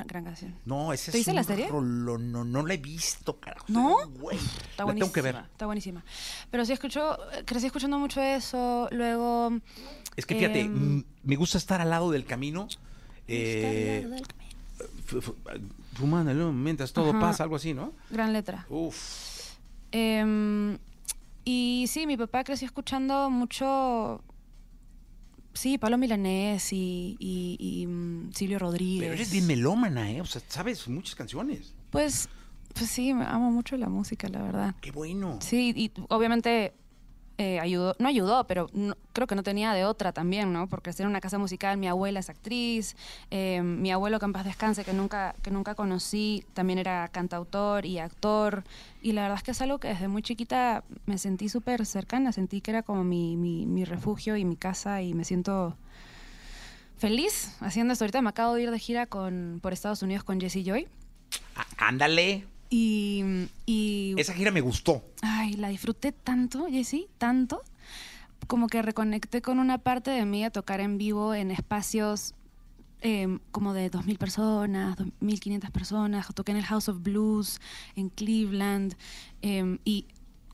Gran 0.07 0.25
canción. 0.25 0.55
No, 0.65 0.93
ese 0.93 1.11
¿Te 1.11 1.19
es 1.19 1.27
un 1.27 1.35
la 1.35 1.43
serie? 1.43 1.67
rolón, 1.67 2.31
no, 2.31 2.45
no 2.45 2.65
la 2.65 2.75
he 2.75 2.77
visto, 2.77 3.41
carajo. 3.41 3.65
¿No? 3.69 3.97
Güey, 4.21 4.37
Está 4.39 4.53
la 4.79 4.85
buenísima. 4.85 4.95
tengo 4.95 5.13
que 5.13 5.21
ver. 5.23 5.37
Está 5.51 5.67
buenísima. 5.67 6.05
Pero 6.51 6.65
sí 6.65 6.73
escucho, 6.73 7.19
crecí 7.45 7.67
escuchando 7.67 7.99
mucho 7.99 8.21
eso. 8.23 8.89
Luego. 8.93 9.51
Es 10.15 10.27
que 10.27 10.37
fíjate, 10.37 10.61
Em, 10.61 11.03
me 11.25 11.35
gusta 11.35 11.59
estar 11.59 11.81
al 11.81 11.91
lado 11.91 12.13
del 12.13 12.25
camino. 12.25 12.69
eh, 13.27 14.09
fu- 15.13 15.21
fu- 15.21 15.37
fumándolo 15.95 16.53
mientras 16.53 16.93
todo 16.93 17.11
Ajá. 17.11 17.21
pasa, 17.21 17.43
algo 17.45 17.57
así, 17.57 17.75
¿no? 17.75 17.93
Gran 18.11 18.33
letra. 18.33 18.67
Uf. 18.69 19.53
Em, 19.91 20.79
y 21.45 21.85
sí, 21.89 22.07
mi 22.07 22.17
papá 22.17 22.45
creció 22.45 22.67
escuchando 22.67 23.29
mucho. 23.31 24.23
Sí, 25.55 25.77
Pablo 25.77 25.99
Milanés 25.99 26.73
y, 26.73 27.17
y- 27.19 27.57
y, 27.61 27.87
mm, 27.87 28.33
Silvio 28.33 28.59
Rodríguez. 28.59 29.03
Pero 29.03 29.15
eres 29.15 29.31
bien 29.31 29.47
melómana, 29.47 30.11
¿eh? 30.11 30.21
O 30.23 30.25
sea, 30.25 30.41
sabes 30.49 30.89
muchas 30.89 31.15
canciones. 31.15 31.75
Pues, 31.91 32.29
pues 32.75 32.89
sí, 32.89 33.13
me- 33.13 33.27
amo 33.27 33.51
mucho 33.51 33.77
la 33.77 33.91
música, 33.91 34.29
la 34.29 34.41
verdad. 34.43 34.75
Qué 34.81 34.91
bueno. 34.93 35.39
Sí, 35.43 35.75
y 35.77 35.93
obviamente 36.09 36.73
eh, 37.43 37.59
ayudó, 37.61 37.97
no 37.99 38.09
ayudó, 38.09 38.45
pero 38.47 38.69
no- 38.73 38.97
creo 39.13 39.27
que 39.27 39.35
no 39.35 39.43
tenía 39.43 39.73
de 39.75 39.85
otra 39.85 40.13
también, 40.13 40.53
¿no? 40.53 40.69
Porque 40.69 40.85
crecí 40.85 41.03
en 41.03 41.09
una 41.09 41.21
casa 41.21 41.39
musical, 41.39 41.77
mi 41.77 41.89
abuela 41.89 42.21
es 42.21 42.31
actriz, 42.31 42.97
eh, 43.31 43.61
mi 43.63 43.91
abuelo 43.91 44.19
que 44.21 44.27
en 44.27 44.33
paz 44.33 44.45
descanse, 44.45 44.85
que 44.85 44.93
nunca, 44.93 45.35
que 45.43 45.51
nunca 45.51 45.75
conocí, 45.75 46.45
también 46.55 46.79
era 46.79 47.09
cantautor 47.09 47.85
y 47.85 47.99
actor, 47.99 48.63
y 49.03 49.13
la 49.13 49.23
verdad 49.23 49.39
es 49.39 49.43
que 49.45 49.51
es 49.51 49.61
algo 49.63 49.79
que 49.79 49.89
desde 49.89 50.07
muy 50.09 50.23
chiquita 50.23 50.85
me 51.07 51.19
sentí 51.19 51.49
súper 51.49 51.85
cercana, 51.87 52.31
sentí 52.33 52.61
que 52.61 52.71
era 52.71 52.83
como 52.83 53.03
mi, 53.05 53.37
mi, 53.37 53.67
mi 53.67 53.85
refugio 53.85 54.37
y 54.37 54.45
mi 54.45 54.57
casa, 54.57 55.03
y 55.03 55.15
me 55.15 55.25
siento 55.25 55.77
feliz 56.99 57.57
haciendo 57.61 57.93
esto. 57.93 58.05
Ahorita 58.05 58.23
me 58.23 58.29
acabo 58.31 58.55
de 58.55 58.63
ir 58.63 58.71
de 58.71 58.79
gira 58.79 59.07
con, 59.07 59.59
por 59.63 59.73
Estados 59.73 60.03
Unidos 60.03 60.25
con 60.25 60.41
Jesse 60.41 60.65
Joy. 60.65 60.87
Á- 61.57 61.67
ándale. 61.89 62.45
Y, 62.71 63.23
y 63.67 64.15
Esa 64.17 64.33
gira 64.33 64.51
me 64.51 64.61
gustó. 64.63 65.03
Ay, 65.23 65.55
la 65.55 65.69
disfruté 65.69 66.13
tanto, 66.13 66.67
Jessy, 66.69 67.07
tanto, 67.19 67.63
como 68.47 68.67
que 68.67 68.83
reconecté 68.83 69.41
con 69.41 69.59
una 69.59 69.79
parte 69.79 70.11
de 70.11 70.27
mí 70.27 70.45
a 70.45 70.51
tocar 70.51 70.81
en 70.81 70.99
vivo 70.99 71.33
en 71.35 71.51
espacios 71.51 72.35
eh, 73.01 73.39
como 73.51 73.73
de 73.73 73.91
2.000 73.91 74.19
personas, 74.19 74.97
2.500 74.97 75.71
personas. 75.71 76.27
Toqué 76.35 76.53
en 76.53 76.59
el 76.59 76.65
House 76.65 76.89
of 76.89 77.03
Blues, 77.03 77.61
en 77.97 78.11
Cleveland, 78.11 78.95
eh, 79.43 79.79
y 79.85 80.07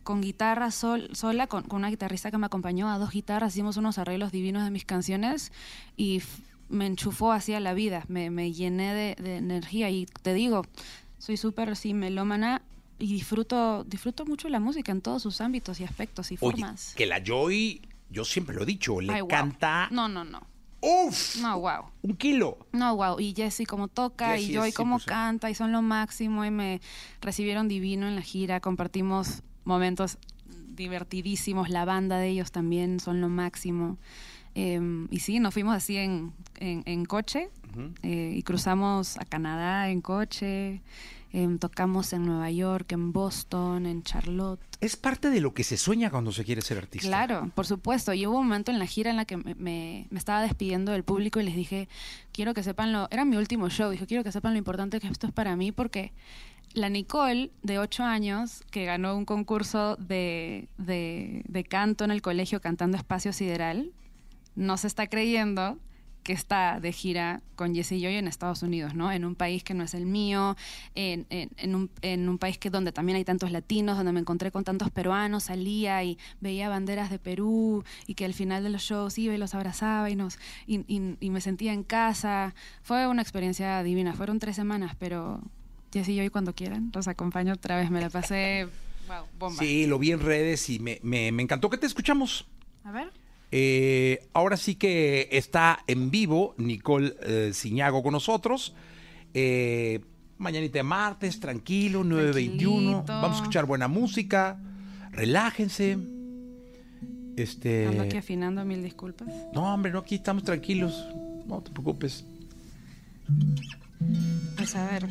con 0.03 0.23
guitarra 0.23 0.71
sol- 0.71 1.11
sola, 1.13 1.47
con, 1.47 1.65
con 1.65 1.81
una 1.81 1.91
guitarrista 1.91 2.31
que 2.31 2.39
me 2.39 2.47
acompañó 2.47 2.89
a 2.89 2.97
dos 2.99 3.11
guitarras, 3.11 3.55
hicimos 3.55 3.77
unos 3.77 3.99
arreglos 3.99 4.33
divinos 4.33 4.65
de 4.65 4.71
mis 4.71 4.87
canciones 4.87 5.53
y 5.99 6.23
me 6.71 6.87
enchufó 6.87 7.33
hacia 7.33 7.61
la 7.61 7.75
vida, 7.75 8.05
me, 8.09 8.31
me 8.31 8.53
llené 8.53 8.95
de, 8.95 9.23
de 9.23 9.37
energía 9.37 9.91
y 9.91 10.07
te 10.23 10.33
digo, 10.33 10.65
soy 11.19 11.37
súper 11.37 11.77
sí, 11.77 11.93
melómana 11.93 12.63
y 12.99 13.07
disfruto, 13.13 13.85
disfruto 13.85 14.25
mucho 14.27 14.49
la 14.49 14.61
música 14.61 14.93
en 14.93 15.01
todos 15.01 15.23
sus 15.23 15.41
ámbitos 15.41 15.81
y 15.81 15.85
aspectos 15.85 16.31
y 16.33 16.35
Oye, 16.41 16.53
formas. 16.63 16.95
que 16.97 17.07
la 17.07 17.23
Joy, 17.23 17.81
yo 18.11 18.25
siempre 18.25 18.55
lo 18.57 18.63
he 18.63 18.67
dicho, 18.67 19.01
le 19.01 19.13
Ay, 19.13 19.21
wow. 19.21 19.29
canta. 19.29 19.89
No, 19.91 20.09
no, 20.09 20.25
no. 20.25 20.41
¡Uf! 20.81 21.37
No, 21.43 21.59
wow. 21.61 21.87
Un 22.03 22.17
kilo. 22.17 22.57
No, 22.73 22.95
wow. 22.97 23.19
Y 23.19 23.35
Jessie 23.35 23.67
como 23.67 23.89
toca 23.89 24.37
Jessie 24.37 24.53
y 24.53 24.55
Joy 24.55 24.71
100%. 24.73 25.05
canta 25.07 25.51
y 25.51 25.55
son 25.55 25.73
lo 25.73 25.83
máximo 25.83 26.45
y 26.45 26.51
me 26.51 26.81
recibieron 27.21 27.67
divino 27.69 28.07
en 28.07 28.15
la 28.15 28.23
gira. 28.23 28.61
Compartimos 28.61 29.43
momentos 29.65 30.19
divertidísimos. 30.79 31.69
La 31.69 31.85
banda 31.85 32.19
de 32.19 32.29
ellos 32.29 32.53
también 32.53 33.01
son 33.01 33.21
lo 33.21 33.29
máximo. 33.29 33.99
Eh, 34.55 34.81
y 35.11 35.21
sí, 35.21 35.41
nos 35.41 35.53
fuimos 35.55 35.75
así 35.77 35.97
en, 35.97 36.33
en, 36.57 36.83
en 36.87 37.05
coche 37.05 37.51
eh, 38.03 38.33
y 38.35 38.43
cruzamos 38.43 39.17
a 39.19 39.25
Canadá 39.25 39.91
en 39.91 40.01
coche. 40.01 40.81
Em, 41.33 41.59
tocamos 41.59 42.13
en 42.15 42.25
Nueva 42.25 42.51
York, 42.51 42.91
en 42.93 43.13
Boston, 43.13 43.85
en 43.87 44.03
Charlotte. 44.03 44.61
Es 44.81 44.97
parte 44.97 45.29
de 45.29 45.41
lo 45.43 45.53
que 45.53 45.63
se 45.63 45.77
sueña 45.77 46.11
cuando 46.11 46.33
se 46.33 46.43
quiere 46.45 46.63
ser 46.63 46.79
artista. 46.79 47.07
Claro, 47.07 47.51
por 47.55 47.67
supuesto. 47.67 48.15
Y 48.15 48.27
hubo 48.27 48.39
un 48.39 48.47
momento 48.47 48.71
en 48.71 48.79
la 48.79 48.87
gira 48.87 49.11
en 49.11 49.17
la 49.17 49.25
que 49.27 49.37
me, 49.37 49.55
me- 49.57 50.07
me 50.11 50.19
estaba 50.19 50.41
despidiendo 50.43 50.93
del 50.93 51.05
público 51.05 51.39
y 51.39 51.43
les 51.45 51.55
dije, 51.55 51.89
quiero 52.33 52.55
que 52.55 52.63
sepan 52.63 52.93
lo... 52.93 53.09
Era 53.11 53.25
mi 53.27 53.37
último 53.37 53.69
show, 53.69 53.91
dije, 53.91 54.07
quiero 54.07 54.25
que 54.25 54.33
sepan 54.33 54.53
lo 54.55 54.59
importante 54.59 55.01
que 55.01 55.09
esto 55.09 55.27
es 55.27 55.33
para 55.35 55.55
mí 55.55 55.71
porque 55.71 56.13
la 56.73 56.89
Nicole, 56.89 57.51
de 57.63 57.79
8 57.79 58.05
años, 58.05 58.63
que 58.71 58.85
ganó 58.87 59.17
un 59.17 59.25
concurso 59.27 59.97
de, 59.97 60.69
de, 60.79 61.43
de 61.47 61.65
canto 61.65 62.05
en 62.05 62.11
el 62.11 62.23
colegio 62.23 62.61
cantando 62.61 62.97
Espacio 62.97 63.33
Sideral, 63.35 63.91
no 64.55 64.77
se 64.79 64.87
está 64.87 65.07
creyendo 65.09 65.79
que 66.29 66.35
está 66.35 66.79
de 66.79 66.93
gira 66.93 67.41
con 67.57 67.75
Jesse 67.75 67.93
Joy 68.03 68.17
en 68.17 68.29
Estados 68.29 68.63
Unidos, 68.63 68.95
¿no? 68.95 69.11
En 69.11 69.25
un 69.25 69.35
país 69.35 69.65
que 69.65 69.73
no 69.73 69.83
es 69.83 69.95
el 69.95 70.05
mío, 70.05 70.59
en, 70.95 71.25
en- 71.31 71.49
en 71.57 71.75
un, 71.75 71.91
en 72.03 72.29
un 72.29 72.37
país 72.37 72.59
que 72.59 72.69
donde 72.69 72.93
también 72.93 73.17
hay 73.17 73.25
tantos 73.25 73.51
latinos, 73.51 73.97
donde 73.97 74.13
me 74.13 74.21
encontré 74.21 74.51
con 74.53 74.63
tantos 74.63 74.91
peruanos, 74.91 75.45
salía 75.45 76.05
y 76.05 76.19
veía 76.43 76.69
banderas 76.69 77.09
de 77.09 77.19
Perú 77.19 77.83
y 78.07 78.13
que 78.13 78.27
al 78.27 78.35
final 78.35 78.63
de 78.63 78.69
los 78.69 78.83
shows 78.83 79.17
iba 79.17 79.33
y 79.33 79.39
los 79.39 79.55
abrazaba 79.55 80.11
y 80.11 80.17
nos 80.17 80.39
y, 80.67 80.81
y- 80.87 81.17
y 81.19 81.31
me 81.31 81.41
sentía 81.41 81.73
en 81.73 81.83
casa. 81.83 82.55
Fue 82.83 83.07
una 83.07 83.23
experiencia 83.23 83.83
divina. 83.83 84.13
Fueron 84.13 84.39
tres 84.39 84.55
semanas, 84.55 84.95
pero 84.99 85.41
Jesse 85.95 86.09
Joy 86.09 86.29
cuando 86.29 86.55
quieran 86.55 86.91
los 86.95 87.09
acompaño 87.09 87.55
otra 87.55 87.79
vez. 87.79 87.91
Me 87.91 88.03
la 88.03 88.11
pasé, 88.11 88.69
wow, 89.09 89.25
bomba. 89.39 89.59
Sí, 89.63 89.87
lo 89.87 89.99
vi 89.99 90.13
en 90.13 90.21
redes 90.21 90.69
y 90.69 90.79
me, 90.79 91.01
me- 91.03 91.33
me 91.33 91.43
encantó 91.43 91.71
que 91.71 91.79
te 91.79 91.87
escuchamos. 91.87 92.45
A 92.85 92.93
ver. 92.93 93.11
Eh, 93.51 94.29
ahora 94.35 94.57
sí 94.57 94.75
que 94.75 95.29
está 95.33 95.81
en 95.87 96.11
vivo 96.11 96.55
Nicole 96.59 97.15
eh, 97.23 97.51
Ciñago 97.55 98.03
con 98.03 98.13
nosotros. 98.13 98.75
Eh, 99.35 100.01
mañanita 100.39 100.79
de 100.79 100.83
martes, 100.83 101.41
tranquilo, 101.41 102.05
9.21. 102.05 102.33
Tranquilito. 102.33 103.05
Vamos 103.07 103.33
a 103.33 103.41
escuchar 103.41 103.65
buena 103.65 103.89
música. 103.89 104.61
Relájense. 105.13 105.99
Este. 107.37 107.87
Ando 107.87 108.03
aquí 108.03 108.17
afinando, 108.17 108.65
mil 108.65 108.83
disculpas. 108.83 109.29
No, 109.53 109.73
hombre, 109.73 109.93
no, 109.93 110.01
aquí 110.01 110.17
estamos 110.17 110.45
tranquilos. 110.45 111.07
No 111.47 111.61
te 111.63 111.71
preocupes. 111.71 112.25
Pues 114.57 114.75
a 114.75 114.91
ver, 114.91 115.09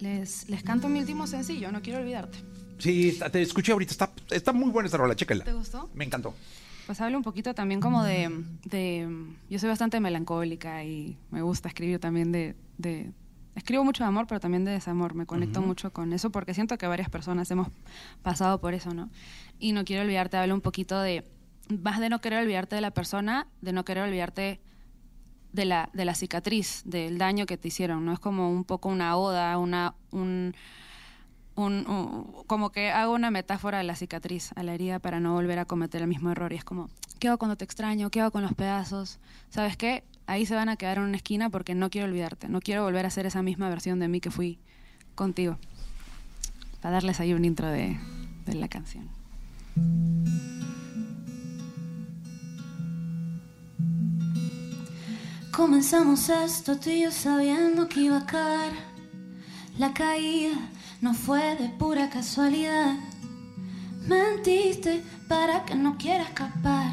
les, 0.00 0.48
les 0.48 0.62
canto 0.62 0.88
mi 0.88 0.98
último 0.98 1.26
sencillo, 1.26 1.70
no 1.72 1.82
quiero 1.82 2.00
olvidarte. 2.00 2.38
Sí, 2.78 3.18
te 3.32 3.42
escuché 3.42 3.72
ahorita. 3.72 3.92
Está, 3.92 4.12
está 4.30 4.52
muy 4.52 4.70
buena 4.70 4.86
esta 4.86 4.98
rola, 4.98 5.14
chécala. 5.14 5.44
¿Te 5.44 5.52
gustó? 5.52 5.88
Me 5.94 6.04
encantó. 6.04 6.34
Pues 6.86 7.00
hablo 7.00 7.16
un 7.18 7.24
poquito 7.24 7.52
también 7.54 7.80
como 7.80 8.04
de, 8.04 8.44
de- 8.64 9.08
Yo 9.50 9.58
soy 9.58 9.68
bastante 9.68 9.98
melancólica 10.00 10.84
y 10.84 11.16
me 11.30 11.42
gusta 11.42 11.68
escribir 11.68 11.98
también 11.98 12.30
de... 12.32 12.54
de- 12.78 13.10
escribo 13.56 13.82
mucho 13.84 14.04
de 14.04 14.08
amor, 14.08 14.26
pero 14.28 14.38
también 14.38 14.64
de 14.64 14.70
desamor. 14.72 15.14
Me 15.14 15.26
conecto 15.26 15.60
mucho 15.62 15.92
con 15.92 16.12
eso 16.12 16.30
porque 16.30 16.54
siento 16.54 16.78
que 16.78 16.86
varias 16.86 17.08
personas 17.10 17.50
hemos 17.50 17.68
pasado 18.22 18.60
por 18.60 18.74
eso, 18.74 18.94
¿no? 18.94 19.08
Y 19.58 19.72
no 19.72 19.84
quiero 19.84 20.02
olvidarte, 20.02 20.36
hablo 20.36 20.54
un 20.54 20.60
poquito 20.60 21.00
de... 21.00 21.24
Más 21.82 21.98
de 21.98 22.08
no 22.08 22.20
querer 22.20 22.42
olvidarte 22.42 22.76
de 22.76 22.80
la 22.82 22.92
persona, 22.92 23.48
de 23.62 23.72
no 23.72 23.84
querer 23.84 24.04
olvidarte 24.04 24.60
de 25.52 25.64
la, 25.64 25.90
de 25.94 26.04
la 26.04 26.14
cicatriz, 26.14 26.82
del 26.84 27.18
daño 27.18 27.46
que 27.46 27.56
te 27.56 27.68
hicieron, 27.68 28.04
¿no? 28.04 28.12
Es 28.12 28.20
como 28.20 28.50
un 28.50 28.62
poco 28.64 28.88
una 28.90 29.16
oda, 29.16 29.58
una... 29.58 29.94
Un, 30.12 30.54
un- 31.56 32.44
como 32.46 32.70
que 32.70 32.90
hago 32.90 33.12
una 33.14 33.30
metáfora 33.30 33.80
a 33.80 33.82
la 33.82 33.96
cicatriz, 33.96 34.52
a 34.56 34.62
la 34.62 34.74
herida, 34.74 34.98
para 34.98 35.18
no 35.20 35.32
volver 35.34 35.58
a 35.58 35.64
cometer 35.64 36.02
el 36.02 36.08
mismo 36.08 36.30
error. 36.30 36.52
Y 36.52 36.56
es 36.56 36.64
como, 36.64 36.88
¿qué 37.18 37.28
hago 37.28 37.38
cuando 37.38 37.56
te 37.56 37.64
extraño? 37.64 38.10
¿Qué 38.10 38.20
hago 38.20 38.30
con 38.30 38.42
los 38.42 38.54
pedazos? 38.54 39.18
¿Sabes 39.50 39.76
qué? 39.76 40.04
Ahí 40.26 40.44
se 40.46 40.54
van 40.54 40.68
a 40.68 40.76
quedar 40.76 40.98
en 40.98 41.04
una 41.04 41.16
esquina 41.16 41.50
porque 41.50 41.74
no 41.74 41.88
quiero 41.90 42.06
olvidarte. 42.08 42.48
No 42.48 42.60
quiero 42.60 42.82
volver 42.84 43.06
a 43.06 43.10
ser 43.10 43.26
esa 43.26 43.42
misma 43.42 43.68
versión 43.68 43.98
de 44.00 44.08
mí 44.08 44.20
que 44.20 44.30
fui 44.30 44.58
contigo. 45.14 45.56
Para 46.82 46.94
darles 46.94 47.20
ahí 47.20 47.32
un 47.32 47.44
intro 47.44 47.68
de, 47.68 47.98
de 48.44 48.54
la 48.54 48.68
canción. 48.68 49.08
Comenzamos 55.52 56.28
esto 56.28 56.78
tú 56.78 56.90
y 56.90 57.02
yo 57.02 57.10
sabiendo 57.10 57.88
que 57.88 58.00
iba 58.02 58.18
a 58.18 58.26
caer. 58.26 58.72
La 59.78 59.92
caída 59.92 60.56
no 61.02 61.12
fue 61.12 61.54
de 61.56 61.68
pura 61.68 62.08
casualidad. 62.08 62.96
Mentiste 64.06 65.04
para 65.28 65.66
que 65.66 65.74
no 65.74 65.98
quiera 65.98 66.24
escapar. 66.24 66.92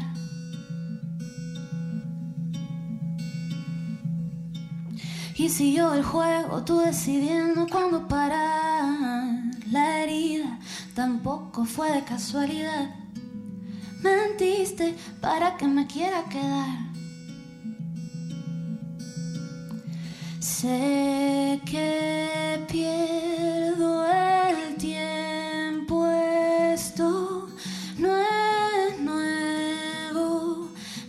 Y 5.36 5.48
siguió 5.48 5.94
el 5.94 6.04
juego, 6.04 6.62
tú 6.64 6.80
decidiendo 6.80 7.66
cuándo 7.68 8.06
parar. 8.06 9.34
La 9.70 10.00
herida 10.02 10.58
tampoco 10.94 11.64
fue 11.64 11.90
de 11.90 12.04
casualidad. 12.04 12.94
Mentiste 14.02 14.94
para 15.22 15.56
que 15.56 15.66
me 15.66 15.86
quiera 15.86 16.22
quedar. 16.24 16.93
Sé 20.44 21.58
que 21.64 22.62
pierdo 22.70 24.06
el 24.06 24.76
tiempo, 24.76 26.06
esto 26.06 27.48
no 27.96 28.14
es 28.18 29.00
nuevo, 29.00 30.68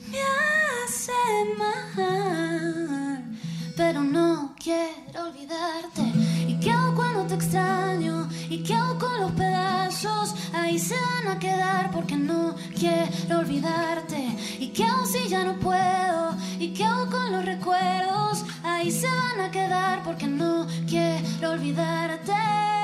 me 0.09 0.19
hace 0.21 1.11
mal, 1.57 3.37
pero 3.75 4.03
no 4.03 4.55
quiero 4.57 5.27
olvidarte. 5.27 6.01
¿Y 6.47 6.57
qué 6.61 6.71
hago 6.71 6.95
cuando 6.95 7.25
te 7.25 7.33
extraño? 7.33 8.29
¿Y 8.49 8.63
qué 8.63 8.73
hago 8.73 8.97
con 8.97 9.19
los 9.19 9.31
pedazos? 9.33 10.14
Ahí 10.55 10.79
se 10.79 10.95
van 10.95 11.35
a 11.35 11.39
quedar 11.39 11.91
porque 11.91 12.15
no 12.15 12.55
quiero 12.79 13.39
olvidarte. 13.39 14.37
¿Y 14.57 14.69
qué 14.69 14.85
hago 14.85 15.05
si 15.05 15.27
ya 15.27 15.43
no 15.43 15.59
puedo? 15.59 16.35
¿Y 16.59 16.69
qué 16.73 16.85
hago 16.85 17.11
con 17.11 17.31
los 17.31 17.45
recuerdos? 17.45 18.45
Ahí 18.63 18.89
se 18.89 19.07
van 19.07 19.41
a 19.41 19.51
quedar 19.51 20.01
porque 20.03 20.27
no 20.27 20.65
quiero 20.87 21.51
olvidarte. 21.51 22.74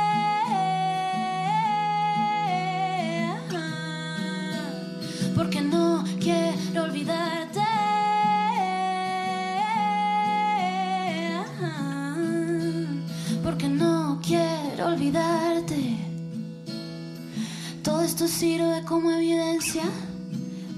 Esto 18.24 18.38
sirve 18.38 18.84
como 18.84 19.10
evidencia 19.10 19.82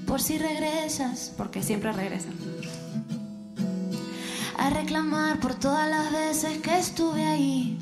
por 0.07 0.21
si 0.21 0.37
regresas, 0.37 1.33
porque 1.35 1.61
siempre 1.61 1.91
regresan. 1.91 2.31
A 4.57 4.69
reclamar 4.69 5.41
por 5.41 5.55
todas 5.55 5.89
las 5.89 6.09
veces 6.13 6.59
que 6.59 6.77
estuve 6.77 7.25
ahí, 7.25 7.77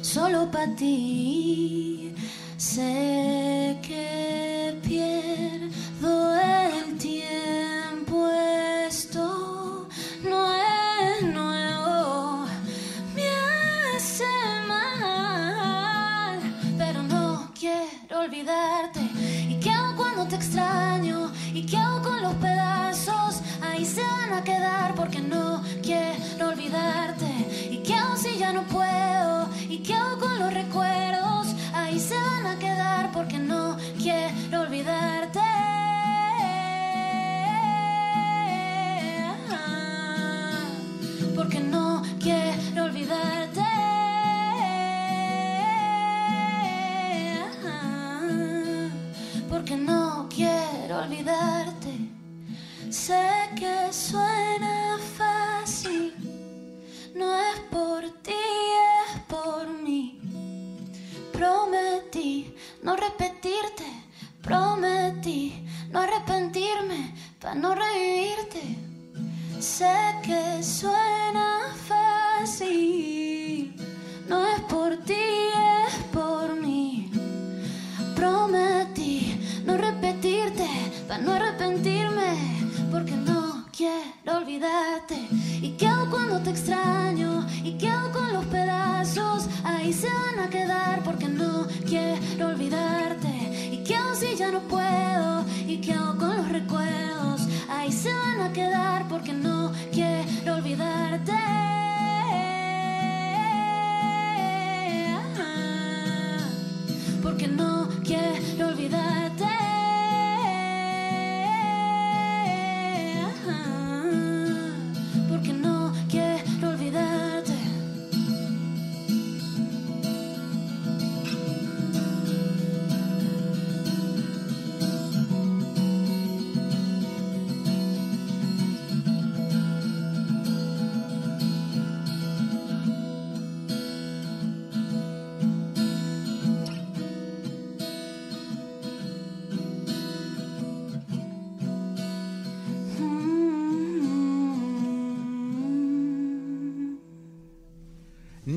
solo 0.00 0.50
para 0.50 0.74
ti. 0.74 2.12
Sé 2.56 3.78
que 3.80 4.76
pierdo 4.82 5.19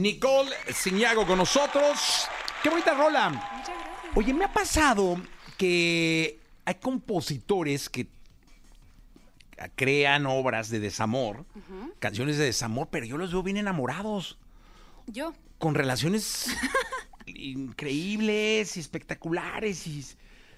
Nicole 0.03 0.51
Ciñago 0.73 1.25
con 1.25 1.37
nosotros. 1.37 2.27
¡Qué 2.61 2.69
bonita 2.69 2.93
rola! 2.93 3.63
Oye, 4.15 4.33
me 4.33 4.43
ha 4.43 4.51
pasado 4.51 5.15
que 5.57 6.41
hay 6.65 6.75
compositores 6.75 7.87
que 7.87 8.09
crean 9.75 10.25
obras 10.25 10.69
de 10.69 10.81
desamor, 10.81 11.45
canciones 11.99 12.37
de 12.37 12.43
desamor, 12.43 12.89
pero 12.91 13.05
yo 13.05 13.17
los 13.17 13.31
veo 13.31 13.43
bien 13.43 13.55
enamorados, 13.55 14.37
Yo. 15.07 15.33
con 15.57 15.73
relaciones 15.73 16.47
increíbles 17.25 18.75
y 18.75 18.81
espectaculares 18.81 19.87
y 19.87 20.05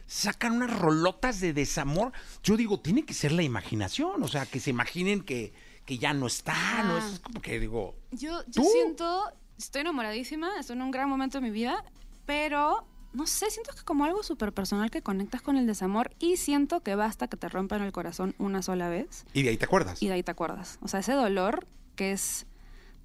sacan 0.08 0.54
unas 0.54 0.76
rolotas 0.76 1.40
de 1.40 1.54
desamor. 1.54 2.14
Yo 2.42 2.58
digo, 2.58 2.80
tiene 2.80 3.06
que 3.06 3.14
ser 3.14 3.32
la 3.32 3.44
imaginación, 3.44 4.24
o 4.24 4.28
sea, 4.28 4.48
que 4.48 4.60
se 4.60 4.72
imaginen 4.72 5.22
que, 5.22 5.54
que 5.86 5.98
ya 5.98 6.14
no 6.14 6.28
está, 6.28 6.84
¿no? 6.84 6.96
Ah. 6.96 6.98
Eso 7.00 7.14
es 7.14 7.20
como 7.20 7.42
que 7.42 7.60
digo, 7.60 7.96
Yo, 8.12 8.44
yo 8.48 8.64
¿Tú? 8.64 8.70
siento, 8.72 9.24
estoy 9.58 9.82
enamoradísima, 9.82 10.60
estoy 10.60 10.76
en 10.76 10.82
un 10.82 10.92
gran 10.92 11.10
momento 11.10 11.40
de 11.40 11.44
mi 11.44 11.52
vida, 11.52 11.84
pero 12.26 12.88
no 13.14 13.28
sé, 13.28 13.50
siento 13.50 13.72
que 13.74 13.84
como 13.84 14.04
algo 14.04 14.24
súper 14.24 14.52
personal 14.52 14.92
que 14.92 15.02
conectas 15.02 15.42
con 15.42 15.58
el 15.58 15.68
desamor 15.68 16.14
y 16.20 16.38
siento 16.38 16.82
que 16.82 16.96
basta 16.96 17.28
que 17.28 17.38
te 17.38 17.48
rompan 17.48 17.82
el 17.82 17.92
corazón 17.94 18.36
una 18.40 18.62
sola 18.62 18.90
vez 18.90 19.26
y 19.34 19.44
de 19.44 19.50
ahí 19.50 19.58
te 19.58 19.66
acuerdas. 19.66 20.02
y 20.04 20.08
de 20.08 20.14
ahí 20.14 20.24
te 20.24 20.32
acuerdas. 20.32 20.80
O 20.82 20.88
sea, 20.90 21.00
ese 21.00 21.14
dolor 21.14 21.66
que 21.96 22.12
es 22.12 22.46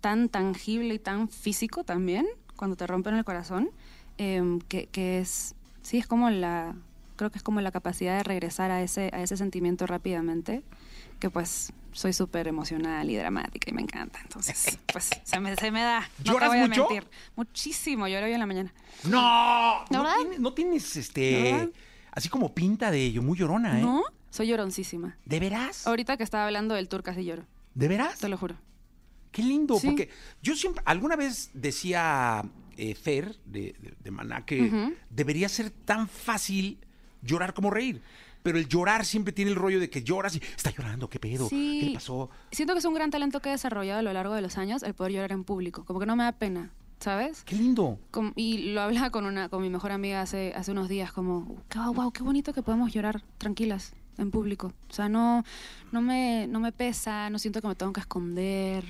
tan 0.01 0.29
tangible 0.29 0.95
y 0.95 0.99
tan 0.99 1.29
físico 1.29 1.85
también, 1.85 2.27
cuando 2.57 2.77
te 2.77 2.87
rompen 2.87 3.15
el 3.15 3.25
corazón, 3.25 3.71
em, 4.17 4.59
que, 4.63 4.87
que 4.87 5.21
es, 5.21 5.55
sí, 5.83 5.99
es 5.99 6.07
como 6.07 6.29
la, 6.31 6.75
creo 7.17 7.31
que 7.31 7.39
es 7.39 7.45
como 7.45 7.61
la 7.61 7.71
capacidad 7.71 8.17
de 8.17 8.23
regresar 8.25 8.71
a 8.71 8.83
ese, 8.83 9.11
a 9.13 9.23
ese 9.23 9.37
sentimiento 9.37 9.87
rápidamente, 9.87 10.65
que 11.21 11.31
pues 11.31 11.73
soy 11.93 12.13
súper 12.13 12.49
emocional 12.49 13.09
y 13.11 13.17
dramática 13.17 13.71
y 13.71 13.73
me 13.75 13.83
encanta. 13.83 14.19
Entonces, 14.23 14.79
pues 14.93 15.11
se 15.23 15.39
me, 15.41 15.55
se 15.57 15.71
me 15.71 15.83
da. 15.83 16.01
No 16.01 16.25
te 16.25 16.31
¿Lloras 16.31 16.49
voy 16.49 16.59
a 16.59 16.67
mucho? 16.67 16.89
mentir. 16.89 17.09
Muchísimo, 17.37 18.09
lloro 18.09 18.27
hoy 18.27 18.33
en 18.33 18.41
la 18.41 18.47
mañana. 18.47 18.75
No, 19.05 19.85
¿De 19.89 19.97
no 19.97 20.15
tienes, 20.17 20.41
no 20.41 20.53
tienes, 20.55 20.95
¿De 20.95 21.01
este, 21.01 21.73
así 22.11 22.29
como 22.29 22.55
pinta 22.55 22.91
de 22.91 23.03
ello, 23.05 23.23
muy 23.23 23.39
llorona, 23.39 23.79
¿eh? 23.79 23.83
¿No? 23.83 24.03
Soy 24.31 24.47
lloroncísima. 24.49 25.17
¿De 25.25 25.41
veras? 25.41 25.87
Ahorita 25.87 26.17
que 26.17 26.23
estaba 26.25 26.47
hablando 26.47 26.75
del 26.75 26.89
tour 26.89 27.03
casi 27.03 27.25
lloro, 27.25 27.45
¿De 27.75 27.89
veras? 27.89 28.19
te 28.19 28.29
lo 28.29 28.37
juro. 28.39 28.57
Qué 29.33 29.43
lindo, 29.43 29.79
Sí. 29.79 29.87
porque 29.89 30.09
yo 30.43 30.55
siempre, 30.57 30.83
alguna 30.87 31.17
vez 31.17 31.51
decía 31.55 32.43
eh, 32.77 32.95
Fer 32.95 33.37
de, 33.45 33.75
de- 33.79 33.95
de 34.03 34.11
Maná 34.11 34.45
que 34.47 34.95
debería 35.11 35.49
ser 35.49 35.71
tan 35.71 36.09
fácil 36.09 36.79
llorar 37.23 37.53
como 37.55 37.71
reír. 37.71 38.01
Pero 38.43 38.59
el 38.59 38.69
llorar 38.69 39.05
siempre 39.05 39.33
tiene 39.33 39.51
el 39.51 39.57
rollo 39.57 39.79
de 39.81 39.91
que 39.91 40.03
lloras 40.03 40.35
y 40.37 40.43
está 40.57 40.71
llorando, 40.71 41.09
¿qué 41.11 41.19
pedo? 41.19 41.49
Sí. 41.49 41.79
¿Qué 41.81 41.87
le 41.89 41.95
pasó? 41.95 42.31
Siento 42.51 42.73
que 42.75 42.79
es 42.79 42.85
un 42.85 42.95
gran 42.95 43.11
talento 43.11 43.41
que 43.41 43.51
he 43.51 43.53
desarrollado 43.53 43.99
a 43.99 44.03
lo 44.03 44.13
largo 44.13 44.35
de 44.35 44.41
los 44.43 44.57
años 44.59 44.83
el 44.83 44.95
poder 44.95 45.13
llorar 45.13 45.33
en 45.33 45.45
público. 45.45 45.85
Como 45.85 46.01
que 46.01 46.07
no 46.07 46.17
me 46.17 46.25
da 46.25 46.33
pena, 46.33 46.71
¿sabes? 47.01 47.43
Qué 47.45 47.57
lindo. 47.57 47.99
Com- 48.11 48.33
y 48.37 48.73
lo 48.73 48.81
hablaba 48.81 49.11
con 49.11 49.27
una 49.27 49.49
con 49.51 49.61
mi 49.63 49.69
mejor 49.69 49.93
amiga 49.93 50.23
hace, 50.23 50.55
hace 50.57 50.73
unos 50.73 50.89
días, 50.89 51.13
como, 51.13 51.63
wow, 51.75 51.93
wow, 51.93 52.13
qué 52.13 52.23
bonito 52.23 52.53
que 52.55 52.63
podemos 52.63 52.93
llorar 52.93 53.23
tranquilas 53.39 53.93
en 54.17 54.31
público. 54.31 54.73
O 54.89 54.93
sea, 54.93 55.09
no, 55.09 55.45
no, 55.93 56.01
me, 56.01 56.47
no 56.47 56.61
me 56.61 56.73
pesa, 56.73 57.29
no 57.31 57.39
siento 57.39 57.61
que 57.61 57.69
me 57.69 57.75
tengo 57.75 57.93
que 57.93 58.01
esconder. 58.01 58.85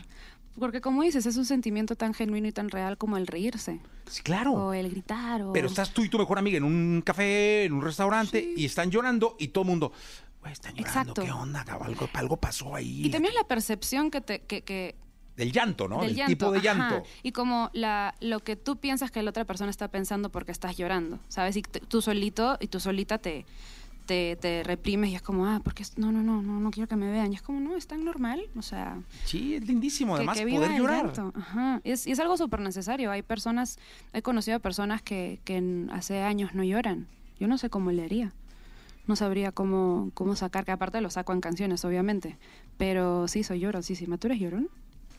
Porque 0.61 0.81
como 0.81 1.03
dices, 1.03 1.27
es 1.27 1.37
un 1.37 1.47
sentimiento 1.47 1.97
tan 1.97 2.15
genuino 2.15 2.47
y 2.47 2.53
tan 2.53 2.69
real 2.69 2.99
como 2.99 3.17
el 3.17 3.27
reírse. 3.27 3.81
Sí, 4.07 4.23
claro. 4.23 4.53
O 4.53 4.73
el 4.75 4.91
gritar. 4.91 5.43
O... 5.43 5.53
Pero 5.53 5.67
estás 5.67 5.93
tú 5.93 6.05
y 6.05 6.09
tu 6.09 6.19
mejor 6.19 6.39
amiga 6.39 6.59
en 6.59 6.65
un 6.65 7.03
café, 7.05 7.65
en 7.65 7.73
un 7.73 7.83
restaurante, 7.83 8.53
y 8.57 8.67
están 8.67 8.91
llorando 8.91 9.37
y 9.39 9.49
todo 9.49 9.63
el 9.63 9.71
mundo, 9.71 9.93
güey, 10.41 10.53
están 10.53 10.75
llorando, 10.75 11.01
Exacto. 11.01 11.23
¿qué 11.23 11.33
onda? 11.33 11.63
Algo, 11.63 12.09
algo 12.13 12.37
pasó 12.37 12.77
ahí. 12.77 13.07
Y 13.07 13.11
también 13.11 13.35
la 13.35 13.45
percepción 13.45 14.11
que 14.11 14.21
te... 14.21 14.43
Que, 14.43 14.63
que, 14.63 14.97
Del 15.35 15.51
llanto, 15.51 15.89
¿no? 15.89 16.03
del 16.03 16.15
llanto, 16.15 16.31
tipo 16.31 16.53
de 16.53 16.59
ajá. 16.59 16.65
llanto. 16.65 17.03
Y 17.23 17.33
como 17.33 17.71
la, 17.73 18.15
lo 18.21 18.41
que 18.41 18.55
tú 18.55 18.77
piensas 18.77 19.11
que 19.11 19.23
la 19.23 19.31
otra 19.31 19.47
persona 19.47 19.71
está 19.71 19.89
pensando 19.89 20.31
porque 20.31 20.53
estás 20.53 20.77
llorando, 20.77 21.21
¿sabes? 21.29 21.57
Y 21.57 21.63
tú 21.63 22.03
solito 22.03 22.59
y 22.61 22.67
tú 22.67 22.81
solita 22.81 23.17
te, 23.17 23.47
te, 24.11 24.35
te 24.35 24.65
reprimes 24.65 25.11
y 25.11 25.15
es 25.15 25.23
como, 25.23 25.47
ah, 25.47 25.61
porque 25.63 25.85
es- 25.85 25.97
no, 25.97 26.11
no, 26.11 26.21
no, 26.21 26.43
no, 26.43 26.59
no 26.59 26.71
quiero 26.73 26.89
que 26.89 26.97
me 26.97 27.09
vean. 27.13 27.33
Y 27.33 27.37
es 27.37 27.43
como, 27.43 27.61
no, 27.61 27.77
es 27.77 27.87
tan 27.87 28.05
normal. 28.05 28.43
O 28.57 28.63
sea, 28.63 29.01
Sí, 29.25 29.55
es 29.55 29.69
lindísimo, 29.69 30.15
que, 30.15 30.17
además, 30.19 30.37
que 30.39 30.47
poder 30.49 30.73
llorar. 30.77 31.13
Ajá. 31.37 31.81
Y 31.85 31.93
es, 31.93 32.09
y 32.09 32.11
es 32.11 32.19
algo 32.19 32.37
súper 32.37 32.59
necesario. 32.59 33.13
Hay 33.13 33.23
personas, 33.23 33.79
he 34.13 34.21
conocido 34.21 34.57
a 34.57 34.59
personas 34.59 35.01
que, 35.01 35.39
que 35.45 35.87
hace 35.93 36.23
años 36.23 36.55
no 36.55 36.65
lloran. 36.65 37.07
Yo 37.39 37.47
no 37.47 37.57
sé 37.57 37.71
cómo 37.71 37.93
le 37.93 38.03
haría. 38.03 38.33
No 39.07 39.15
sabría 39.15 39.53
cómo, 39.53 40.11
cómo 40.15 40.35
sacar, 40.35 40.65
que 40.65 40.73
aparte 40.73 41.01
lo 41.01 41.11
saco 41.11 41.33
en 41.33 41.41
canciones, 41.41 41.85
obviamente. 41.85 42.37
Pero 42.79 43.29
sí, 43.29 43.45
soy 43.45 43.61
llorosísima. 43.61 44.19
¿Tú 44.19 44.27
eres 44.27 44.41
llorón? 44.41 44.69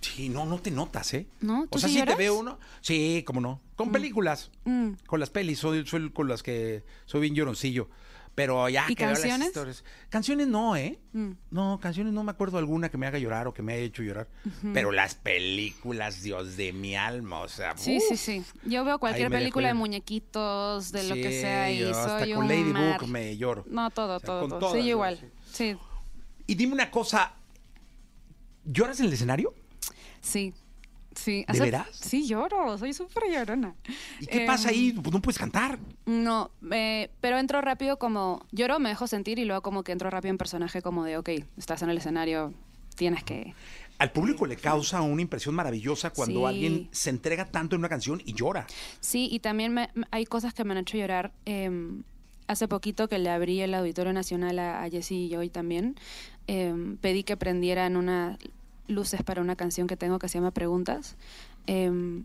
Sí, 0.02 0.28
no, 0.28 0.46
no 0.46 0.58
te 0.60 0.70
notas, 0.72 1.14
¿eh? 1.14 1.28
¿No? 1.40 1.62
O 1.64 1.68
¿Tú 1.68 1.80
sea, 1.80 1.88
sí 1.88 1.98
sí 2.00 2.04
te 2.06 2.16
veo 2.16 2.38
uno. 2.38 2.58
Sí, 2.82 3.24
cómo 3.26 3.40
no. 3.40 3.62
Con 3.78 3.92
películas. 3.94 4.52
Mm. 4.66 4.90
Con 5.08 5.20
las 5.22 5.30
pelis, 5.30 5.60
soy, 5.60 5.86
soy 5.86 6.10
con 6.12 6.28
las 6.28 6.44
que 6.44 6.84
soy 7.06 7.22
bien 7.22 7.36
lloroncillo. 7.36 7.88
Pero 8.34 8.70
ya 8.70 8.86
¿Y 8.88 8.96
que 8.96 9.04
veo 9.04 9.12
las 9.12 9.20
canciones? 9.20 9.48
historias- 9.50 9.84
Canciones 10.10 10.48
no, 10.48 10.76
¿eh? 10.78 10.98
Mm. 11.12 11.32
No, 11.52 11.80
canciones 11.82 12.14
no 12.14 12.24
me 12.24 12.32
acuerdo 12.32 12.58
alguna 12.58 12.90
que 12.90 12.98
me 12.98 13.06
haga 13.06 13.20
llorar 13.20 13.48
o 13.48 13.54
que 13.54 13.62
me 13.62 13.74
haya 13.74 13.84
hecho 13.84 14.04
llorar. 14.04 14.30
Pero 14.74 14.92
las 14.92 15.16
películas, 15.16 16.22
Dios 16.24 16.56
de 16.56 16.72
mi 16.72 16.96
alma, 16.96 17.40
o 17.42 17.50
sea. 17.50 17.76
Sí, 17.78 17.98
uf. 17.98 18.04
sí, 18.08 18.18
sí. 18.18 18.44
Yo 18.66 18.86
veo 18.86 19.00
cualquier 19.00 19.30
película 19.30 19.68
de 19.68 19.74
muñequitos, 19.74 20.92
de 20.94 21.04
lo 21.04 21.16
que 21.16 21.32
Sí, 21.32 21.42
sea, 21.42 21.72
y 21.72 21.80
yo 21.80 21.90
hasta 21.92 22.20
soy 22.20 22.34
con 22.34 22.44
un 22.44 22.48
Ladybug 22.74 23.08
me 23.10 23.36
lloro. 23.38 23.66
No, 23.68 23.90
todo, 23.92 24.16
O 24.16 24.20
sea, 24.20 24.26
todo, 24.28 24.48
con 24.50 24.60
todo. 24.60 24.72
sí, 24.72 24.78
yo 24.80 24.84
yo 24.84 24.90
igual. 24.92 25.20
sí. 25.20 25.28
Sí. 25.74 25.78
Y 26.48 26.56
dime 26.56 26.74
una 26.74 26.90
cosa, 26.90 27.34
¿Lloras 28.64 29.00
en 29.00 29.08
el 29.08 29.14
escenario? 29.14 29.54
Sí. 30.22 30.54
Sí. 31.16 31.46
¿De 31.52 31.60
veras? 31.60 31.88
Sí, 31.92 32.26
lloro. 32.28 32.78
Soy 32.78 32.94
súper 32.94 33.24
llorona. 33.32 33.76
¿Y 34.20 34.26
qué 34.28 34.40
Em, 34.42 34.46
pasa 34.48 34.70
ahí? 34.70 34.94
Pues 34.94 35.14
no 35.14 35.22
puedes 35.22 35.38
cantar. 35.38 35.78
No, 36.06 36.52
eh, 36.72 37.10
pero 37.20 37.38
entro 37.38 37.60
rápido 37.62 37.98
como... 38.00 38.46
Lloro, 38.52 38.80
me 38.80 38.90
dejo 38.90 39.08
sentir 39.08 39.38
y 39.40 39.46
luego 39.46 39.62
como 39.62 39.84
que 39.84 39.92
entro 39.92 40.10
rápido 40.10 40.32
en 40.32 40.38
personaje 40.38 40.82
como 40.82 41.04
de, 41.04 41.18
ok, 41.18 41.30
estás 41.58 41.82
en 41.82 41.90
el 41.90 41.98
escenario, 41.98 42.54
tienes 42.96 43.24
que... 43.24 43.54
Al 44.00 44.12
público 44.12 44.48
le 44.48 44.56
causa 44.56 45.02
una 45.02 45.22
impresión 45.22 45.54
maravillosa 45.54 46.10
cuando 46.12 46.40
Sí. 46.40 46.46
alguien 46.46 46.90
se 46.92 47.10
entrega 47.12 47.46
tanto 47.46 47.76
en 47.76 47.82
una 47.82 47.90
canción 47.90 48.22
y 48.26 48.34
llora. 48.34 48.66
Sí, 49.00 49.28
y 49.32 49.40
también 49.42 49.74
me- 49.74 49.90
hay 50.10 50.26
cosas 50.26 50.54
que 50.54 50.64
me 50.64 50.72
han 50.72 50.80
hecho 50.80 50.98
llorar. 50.98 51.34
eh, 51.46 51.70
hace 52.48 52.68
poquito 52.68 53.08
que 53.08 53.18
le 53.18 53.30
abrí 53.30 53.62
el 53.62 53.74
Auditorio 53.74 54.12
Nacional 54.12 54.60
a, 54.60 54.84
a 54.84 54.90
Jessie 54.90 55.28
y 55.28 55.30
Joy 55.30 55.50
también, 55.50 55.96
eh, 56.48 56.74
pedí 57.00 57.24
que 57.24 57.38
prendieran 57.38 57.96
unas 57.96 58.38
luces 58.88 59.24
para 59.24 59.42
una 59.42 59.56
canción 59.56 59.88
que 59.88 59.98
tengo 59.98 60.20
que 60.20 60.28
se 60.28 60.38
llama 60.38 60.52
Preguntas. 60.52 61.16
eh, 61.68 62.24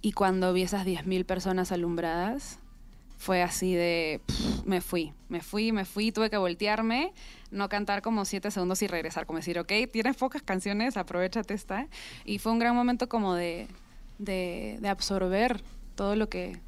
y 0.00 0.12
cuando 0.12 0.52
vi 0.52 0.62
esas 0.62 0.86
10.000 0.86 1.24
personas 1.24 1.72
alumbradas, 1.72 2.60
fue 3.18 3.42
así 3.42 3.74
de... 3.74 4.20
me 4.64 4.80
fui, 4.80 5.12
me 5.28 5.40
fui, 5.40 5.72
me 5.72 5.84
fui, 5.84 6.12
tuve 6.12 6.30
que 6.30 6.36
voltearme, 6.36 7.12
no 7.50 7.68
cantar 7.68 8.00
como 8.00 8.24
siete 8.24 8.50
segundos 8.52 8.80
y 8.82 8.86
regresar, 8.86 9.26
como 9.26 9.38
decir, 9.38 9.58
ok, 9.58 9.72
tienes 9.92 10.16
pocas 10.16 10.42
canciones, 10.42 10.96
aprovechate 10.96 11.52
esta. 11.52 11.88
Y 12.24 12.38
fue 12.38 12.52
un 12.52 12.60
gran 12.60 12.76
momento 12.76 13.08
como 13.08 13.34
de, 13.34 13.66
de 14.18 14.88
absorber 14.88 15.60
todo 15.96 16.14
lo 16.14 16.28
que, 16.28 16.60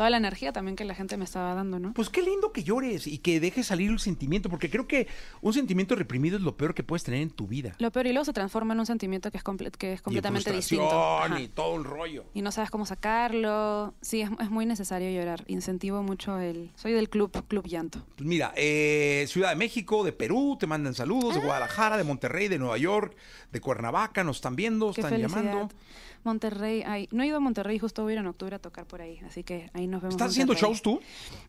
toda 0.00 0.08
la 0.08 0.16
energía 0.16 0.50
también 0.50 0.76
que 0.76 0.84
la 0.86 0.94
gente 0.94 1.18
me 1.18 1.24
estaba 1.24 1.52
dando, 1.54 1.78
¿no? 1.78 1.92
Pues 1.92 2.08
qué 2.08 2.22
lindo 2.22 2.52
que 2.52 2.64
llores 2.64 3.06
y 3.06 3.18
que 3.18 3.38
dejes 3.38 3.66
salir 3.66 3.90
el 3.90 3.98
sentimiento, 3.98 4.48
porque 4.48 4.70
creo 4.70 4.88
que 4.88 5.06
un 5.42 5.52
sentimiento 5.52 5.94
reprimido 5.94 6.38
es 6.38 6.42
lo 6.42 6.56
peor 6.56 6.72
que 6.72 6.82
puedes 6.82 7.04
tener 7.04 7.20
en 7.20 7.28
tu 7.28 7.46
vida. 7.46 7.74
Lo 7.78 7.90
peor 7.92 8.06
y 8.06 8.12
luego 8.14 8.24
se 8.24 8.32
transforma 8.32 8.72
en 8.72 8.80
un 8.80 8.86
sentimiento 8.86 9.30
que 9.30 9.36
es, 9.36 9.44
comple- 9.44 9.70
que 9.70 9.92
es 9.92 10.00
completamente 10.00 10.48
y 10.50 10.56
distinto. 10.56 11.18
Ajá. 11.18 11.38
y 11.38 11.48
todo 11.48 11.74
un 11.74 11.84
rollo. 11.84 12.24
y 12.32 12.40
no 12.40 12.50
sabes 12.50 12.70
cómo 12.70 12.86
sacarlo. 12.86 13.92
Sí, 14.00 14.22
es, 14.22 14.30
es 14.40 14.50
muy 14.50 14.64
necesario 14.64 15.10
llorar. 15.10 15.44
Incentivo 15.48 16.02
mucho 16.02 16.38
el... 16.38 16.70
Soy 16.76 16.92
del 16.92 17.10
club, 17.10 17.30
club 17.46 17.66
llanto. 17.66 18.02
Pues 18.16 18.26
mira, 18.26 18.54
eh, 18.56 19.26
Ciudad 19.28 19.50
de 19.50 19.56
México, 19.56 20.02
de 20.02 20.12
Perú, 20.12 20.56
te 20.58 20.66
mandan 20.66 20.94
saludos, 20.94 21.32
Ah. 21.36 21.40
de 21.40 21.44
Guadalajara, 21.44 21.96
de 21.98 22.04
Monterrey, 22.04 22.48
de 22.48 22.58
Nueva 22.58 22.78
York, 22.78 23.14
de 23.52 23.60
Cuernavaca, 23.60 24.24
nos 24.24 24.36
están 24.36 24.56
viendo, 24.56 24.92
Qué 24.94 25.02
están 25.02 25.10
felicidad. 25.18 25.42
llamando. 25.44 25.74
Monterrey, 26.22 26.82
ay, 26.86 27.08
no 27.12 27.22
he 27.22 27.26
ido 27.28 27.38
a 27.38 27.40
Monterrey, 27.40 27.78
justo 27.78 28.02
voy 28.02 28.12
a 28.12 28.14
ir 28.16 28.18
en 28.20 28.26
octubre 28.26 28.54
a 28.54 28.58
tocar 28.58 28.84
por 28.86 29.00
ahí, 29.00 29.18
así 29.26 29.42
que 29.42 29.70
ahí 29.72 29.86
nos 29.90 30.02
vemos. 30.02 30.14
¿Estás 30.14 30.30
haciendo 30.30 30.54
shows 30.54 30.82
tú? 30.82 31.00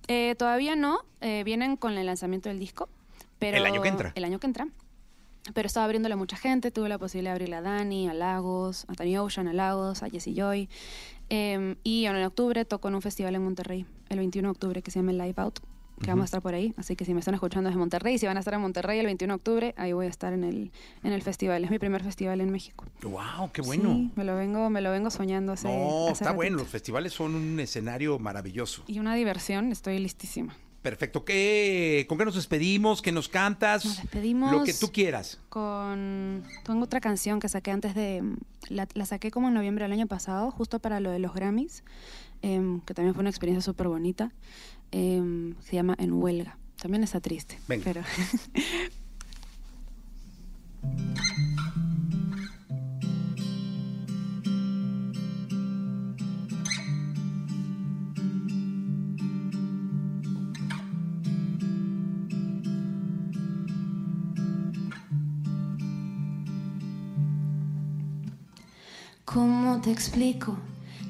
Eh, 0.08 0.36
todavía 0.38 0.76
no, 0.76 1.00
eh, 1.22 1.44
vienen 1.44 1.78
con 1.78 1.98
el 1.98 2.06
lanzamiento 2.06 2.50
del 2.50 2.60
disco. 2.60 2.90
Pero 3.40 3.58
El 3.58 3.66
año 3.66 3.82
que 3.82 3.90
entra. 3.90 4.12
El 4.16 4.24
año 4.24 4.40
que 4.40 4.48
entra. 4.48 4.68
Pero 5.54 5.68
estaba 5.68 5.86
abriéndole 5.86 6.14
a 6.14 6.18
mucha 6.18 6.38
gente, 6.38 6.70
tuve 6.70 6.90
la 6.90 7.00
posibilidad 7.00 7.32
de 7.32 7.36
abrirle 7.36 7.56
a 7.56 7.62
Dani, 7.62 8.08
a 8.08 8.14
Lagos, 8.14 8.86
a 8.88 8.94
Tony 8.94 9.18
Ocean, 9.18 9.48
a 9.48 9.54
Lagos, 9.54 10.04
a 10.04 10.10
Jessie 10.10 10.36
Joy. 10.36 10.70
Eh, 11.30 11.76
y 11.84 12.06
en 12.06 12.24
octubre 12.24 12.66
toco 12.66 12.90
en 12.90 12.96
un 12.96 13.02
festival 13.02 13.34
en 13.36 13.44
Monterrey, 13.44 13.86
el 14.10 14.20
21 14.20 14.50
de 14.50 14.52
octubre, 14.52 14.82
que 14.82 14.92
se 14.92 15.00
llama 15.00 15.12
el 15.12 15.18
Live 15.18 15.36
Out, 15.38 15.60
que 16.02 16.10
vamos 16.10 16.24
a 16.24 16.26
estar 16.26 16.42
por 16.42 16.54
ahí. 16.54 16.74
Así 16.78 16.96
que 16.96 17.06
si 17.06 17.14
me 17.14 17.20
están 17.20 17.34
escuchando 17.34 17.70
desde 17.70 17.80
Monterrey, 17.80 18.18
si 18.18 18.26
van 18.26 18.38
a 18.38 18.40
estar 18.40 18.54
en 18.54 18.62
Monterrey 18.62 19.00
el 19.00 19.06
21 19.06 19.34
de 19.34 19.36
octubre, 19.36 19.74
ahí 19.78 19.94
voy 19.94 20.08
a 20.08 20.10
estar 20.10 20.34
en 20.34 20.44
el, 20.44 20.72
en 21.04 21.14
el 21.14 21.22
festival. 21.22 21.64
Es 21.64 21.72
mi 21.72 21.80
primer 21.80 22.04
festival 22.04 22.42
en 22.42 22.52
México. 22.52 22.86
¡Wow! 23.04 23.52
¡Qué 23.54 23.62
bueno! 23.62 23.90
Sí, 23.94 24.12
me 24.16 24.24
lo 24.24 24.36
vengo, 24.36 24.70
me 24.70 24.82
lo 24.82 24.92
vengo 24.92 25.10
soñando 25.10 25.54
hace, 25.54 25.68
no, 25.68 26.04
hace 26.06 26.14
está 26.14 26.26
ratito. 26.26 26.36
bueno. 26.36 26.58
Los 26.58 26.68
festivales 26.68 27.14
son 27.14 27.36
un 27.36 27.60
escenario 27.60 28.20
maravilloso. 28.20 28.84
Y 28.88 29.00
una 29.00 29.16
diversión, 29.16 29.72
estoy 29.72 30.00
listísima. 30.00 30.56
Perfecto. 30.82 31.24
¿Qué, 31.24 32.06
¿Con 32.10 32.18
qué 32.18 32.26
nos 32.26 32.36
despedimos? 32.36 33.02
¿Qué 33.02 33.12
nos 33.12 33.30
cantas? 33.30 33.86
Nos 33.86 33.98
despedimos. 33.98 34.52
Lo 34.52 34.64
que 34.64 34.74
tú 34.74 34.92
quieras. 34.92 35.40
con 35.50 36.44
tengo 36.66 36.84
otra 36.84 37.00
canción 37.02 37.40
que 37.40 37.50
saqué 37.50 37.72
antes 37.72 37.94
de 37.94 38.24
la, 38.70 38.88
la 38.94 39.06
saqué 39.06 39.30
como 39.30 39.50
en 39.50 39.54
noviembre 39.54 39.86
del 39.86 39.92
año 39.92 40.08
pasado 40.08 40.50
justo 40.52 40.80
para 40.80 41.00
lo 41.00 41.12
de 41.12 41.20
los 41.20 41.34
Grammys 41.34 41.84
em, 42.42 42.82
que 42.82 42.94
también 42.94 43.14
fue 43.14 43.22
una 43.22 43.30
experiencia 43.30 43.62
súper 43.62 43.88
bonita 43.88 44.32
em, 44.92 45.56
se 45.62 45.76
llama 45.76 45.96
En 46.00 46.14
huelga 46.14 46.58
también 46.82 47.04
está 47.04 47.20
triste 47.20 47.60
Venga. 47.68 47.84
pero 47.84 48.02
explico 70.02 70.58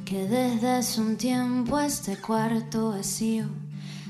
que 0.03 0.27
desde 0.27 0.69
hace 0.69 0.99
un 0.99 1.15
tiempo 1.15 1.79
este 1.79 2.17
cuarto 2.17 2.89
vacío 2.89 3.45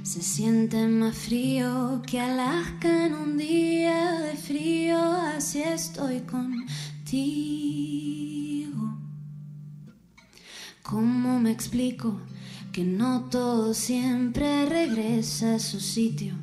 se 0.02 0.24
siente 0.24 0.88
más 0.88 1.16
frío 1.16 2.02
que 2.08 2.20
Alaska 2.20 3.06
en 3.06 3.14
un 3.14 3.38
día 3.38 4.22
de 4.22 4.36
frío? 4.36 5.00
Así 5.38 5.62
estoy 5.62 6.22
contigo. 6.22 6.58
¿Cómo 10.82 11.40
me 11.40 11.52
explico 11.52 12.20
que 12.72 12.84
no 12.84 13.26
todo 13.30 13.76
siempre 13.76 14.66
regresa 14.66 15.54
a 15.56 15.60
su 15.60 15.80
sitio? 15.80 16.34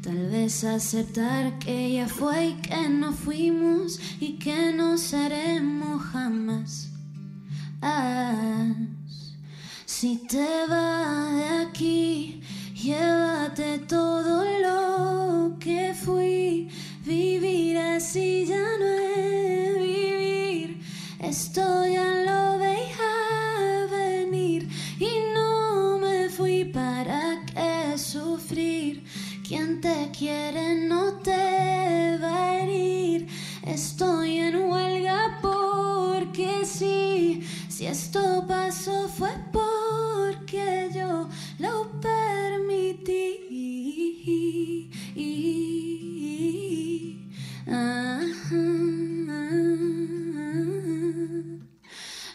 Tal 0.00 0.28
vez 0.30 0.62
aceptar 0.62 1.58
que 1.58 1.92
ya 1.94 2.06
fue 2.06 2.50
y 2.50 2.52
que 2.62 2.88
no 2.88 3.12
fuimos 3.12 3.98
y 4.20 4.34
que 4.34 4.72
no 4.72 4.96
seremos 4.96 6.04
jamás. 6.04 6.89
Si 10.00 10.16
te 10.26 10.66
vas 10.66 11.34
de 11.34 11.48
aquí, 11.66 12.40
llévate 12.74 13.78
todo 13.80 14.44
lo 14.66 15.58
que 15.58 15.94
fui. 15.94 16.68
Vivir 17.04 17.76
así 17.76 18.46
ya 18.46 18.64
no 18.78 18.86
es 18.86 19.78
vivir. 19.78 20.80
Esto 21.20 21.86
ya 21.86 22.08
lo 22.28 22.58
veía 22.58 23.86
venir 23.90 24.68
y 24.98 25.10
no 25.34 25.98
me 25.98 26.28
fui 26.28 26.64
para 26.64 27.44
qué 27.46 27.98
sufrir. 27.98 29.04
Quien 29.46 29.80
te 29.80 30.10
quiere 30.18 30.86
no 30.88 31.14
te 31.14 32.18
va 32.22 32.36
a 32.36 32.62
herir. 32.62 33.28
Estoy 33.66 34.19
Si 37.80 37.86
esto 37.86 38.44
pasó 38.46 39.08
fue 39.08 39.30
porque 39.50 40.90
yo 40.94 41.26
lo 41.58 41.90
permití. 41.98 43.40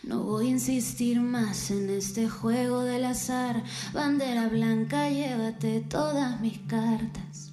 No 0.01 0.23
voy 0.23 0.47
a 0.47 0.49
insistir 0.49 1.21
más 1.21 1.69
en 1.69 1.91
este 1.91 2.27
juego 2.27 2.81
del 2.81 3.05
azar. 3.05 3.63
Bandera 3.93 4.49
blanca, 4.49 5.11
llévate 5.11 5.81
todas 5.81 6.41
mis 6.41 6.57
cartas. 6.61 7.51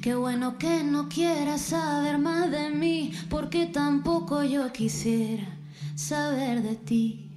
Qué 0.00 0.14
bueno 0.14 0.56
que 0.56 0.82
no 0.82 1.10
quieras 1.10 1.60
saber 1.60 2.16
más 2.16 2.50
de 2.50 2.70
mí, 2.70 3.12
porque 3.28 3.66
tampoco 3.66 4.42
yo 4.44 4.72
quisiera 4.72 5.57
saber 5.98 6.62
de 6.62 6.76
ti. 6.76 7.28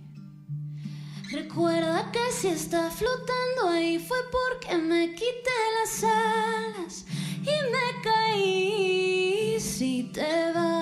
Recuerda 1.32 2.12
que 2.12 2.20
si 2.32 2.50
estás 2.50 2.94
flotando 2.94 3.70
ahí 3.70 3.98
fue 3.98 4.18
porque 4.32 4.78
me 4.78 5.16
quité 5.16 5.60
las 5.80 6.04
alas 6.04 7.06
y 7.42 7.56
me 7.74 8.02
caí. 8.04 9.60
Si 9.60 10.12
te 10.14 10.52
vas 10.54 10.81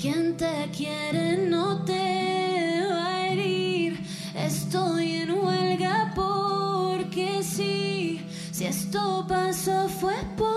Quien 0.00 0.36
te 0.36 0.70
quiere 0.74 1.36
no 1.36 1.84
te 1.84 2.86
va 2.90 3.16
a 3.16 3.28
herir. 3.28 4.00
Estoy 4.34 5.16
en 5.16 5.30
huelga 5.32 6.12
porque 6.14 7.42
sí. 7.42 8.20
Si 8.50 8.64
esto 8.64 9.26
pasó 9.28 9.88
fue 9.88 10.14
porque 10.36 10.47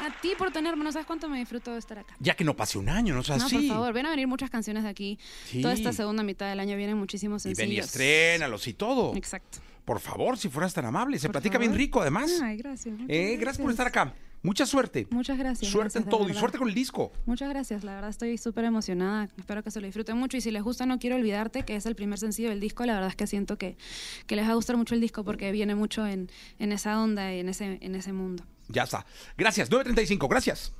A 0.00 0.20
ti 0.20 0.30
por 0.36 0.50
tenerme, 0.52 0.84
no 0.84 0.92
sabes 0.92 1.06
cuánto 1.06 1.28
me 1.28 1.38
disfruto 1.38 1.72
de 1.72 1.78
estar 1.78 1.98
acá. 1.98 2.14
Ya 2.20 2.34
que 2.34 2.44
no 2.44 2.54
pase 2.56 2.78
un 2.78 2.88
año, 2.88 3.14
no 3.14 3.22
seas 3.22 3.38
No, 3.38 3.46
así. 3.46 3.56
por 3.68 3.76
favor, 3.76 3.92
ven 3.92 4.06
a 4.06 4.10
venir 4.10 4.26
muchas 4.26 4.50
canciones 4.50 4.82
de 4.84 4.88
aquí. 4.88 5.18
Sí. 5.46 5.62
Toda 5.62 5.74
esta 5.74 5.92
segunda 5.92 6.22
mitad 6.22 6.48
del 6.48 6.60
año 6.60 6.76
vienen 6.76 6.96
muchísimos 6.96 7.44
Y 7.46 7.50
ven 7.50 7.56
sencillos. 7.56 7.86
y 7.86 7.88
estrénalos 7.88 8.66
y 8.68 8.74
todo. 8.74 9.14
Exacto. 9.16 9.58
Por 9.84 9.98
favor, 10.00 10.38
si 10.38 10.48
fueras 10.48 10.72
tan 10.74 10.84
amable. 10.84 11.18
Se 11.18 11.26
Por 11.28 11.32
platica 11.32 11.58
bien 11.58 11.74
rico, 11.74 12.00
además. 12.00 12.40
Ay, 12.42 12.56
gracias. 12.56 12.94
Eh, 13.08 13.36
gracias 13.40 13.60
por 13.62 13.70
estar 13.70 13.86
acá. 13.86 14.14
Mucha 14.44 14.66
suerte. 14.66 15.06
Muchas 15.10 15.38
gracias. 15.38 15.70
Suerte 15.70 15.98
gracias, 15.98 16.04
en 16.04 16.10
todo 16.10 16.28
y 16.28 16.34
suerte 16.34 16.58
con 16.58 16.68
el 16.68 16.74
disco. 16.74 17.12
Muchas 17.26 17.48
gracias, 17.48 17.84
la 17.84 17.94
verdad 17.94 18.10
estoy 18.10 18.36
súper 18.38 18.64
emocionada. 18.64 19.28
Espero 19.38 19.62
que 19.62 19.70
se 19.70 19.80
lo 19.80 19.86
disfruten 19.86 20.16
mucho 20.16 20.36
y 20.36 20.40
si 20.40 20.50
les 20.50 20.64
gusta 20.64 20.84
No 20.84 20.98
Quiero 20.98 21.14
Olvidarte, 21.14 21.62
que 21.64 21.76
es 21.76 21.86
el 21.86 21.94
primer 21.94 22.18
sencillo 22.18 22.48
del 22.48 22.58
disco, 22.58 22.84
la 22.84 22.94
verdad 22.94 23.08
es 23.10 23.14
que 23.14 23.28
siento 23.28 23.56
que, 23.56 23.76
que 24.26 24.34
les 24.34 24.44
va 24.48 24.50
a 24.50 24.54
gustar 24.54 24.76
mucho 24.76 24.96
el 24.96 25.00
disco 25.00 25.22
porque 25.22 25.52
viene 25.52 25.76
mucho 25.76 26.04
en, 26.08 26.28
en 26.58 26.72
esa 26.72 27.00
onda 27.00 27.32
y 27.32 27.38
en 27.38 27.50
ese, 27.50 27.78
en 27.80 27.94
ese 27.94 28.12
mundo. 28.12 28.44
Ya 28.68 28.84
está. 28.84 29.04
Gracias, 29.36 29.70
935, 29.70 30.28
gracias. 30.28 30.72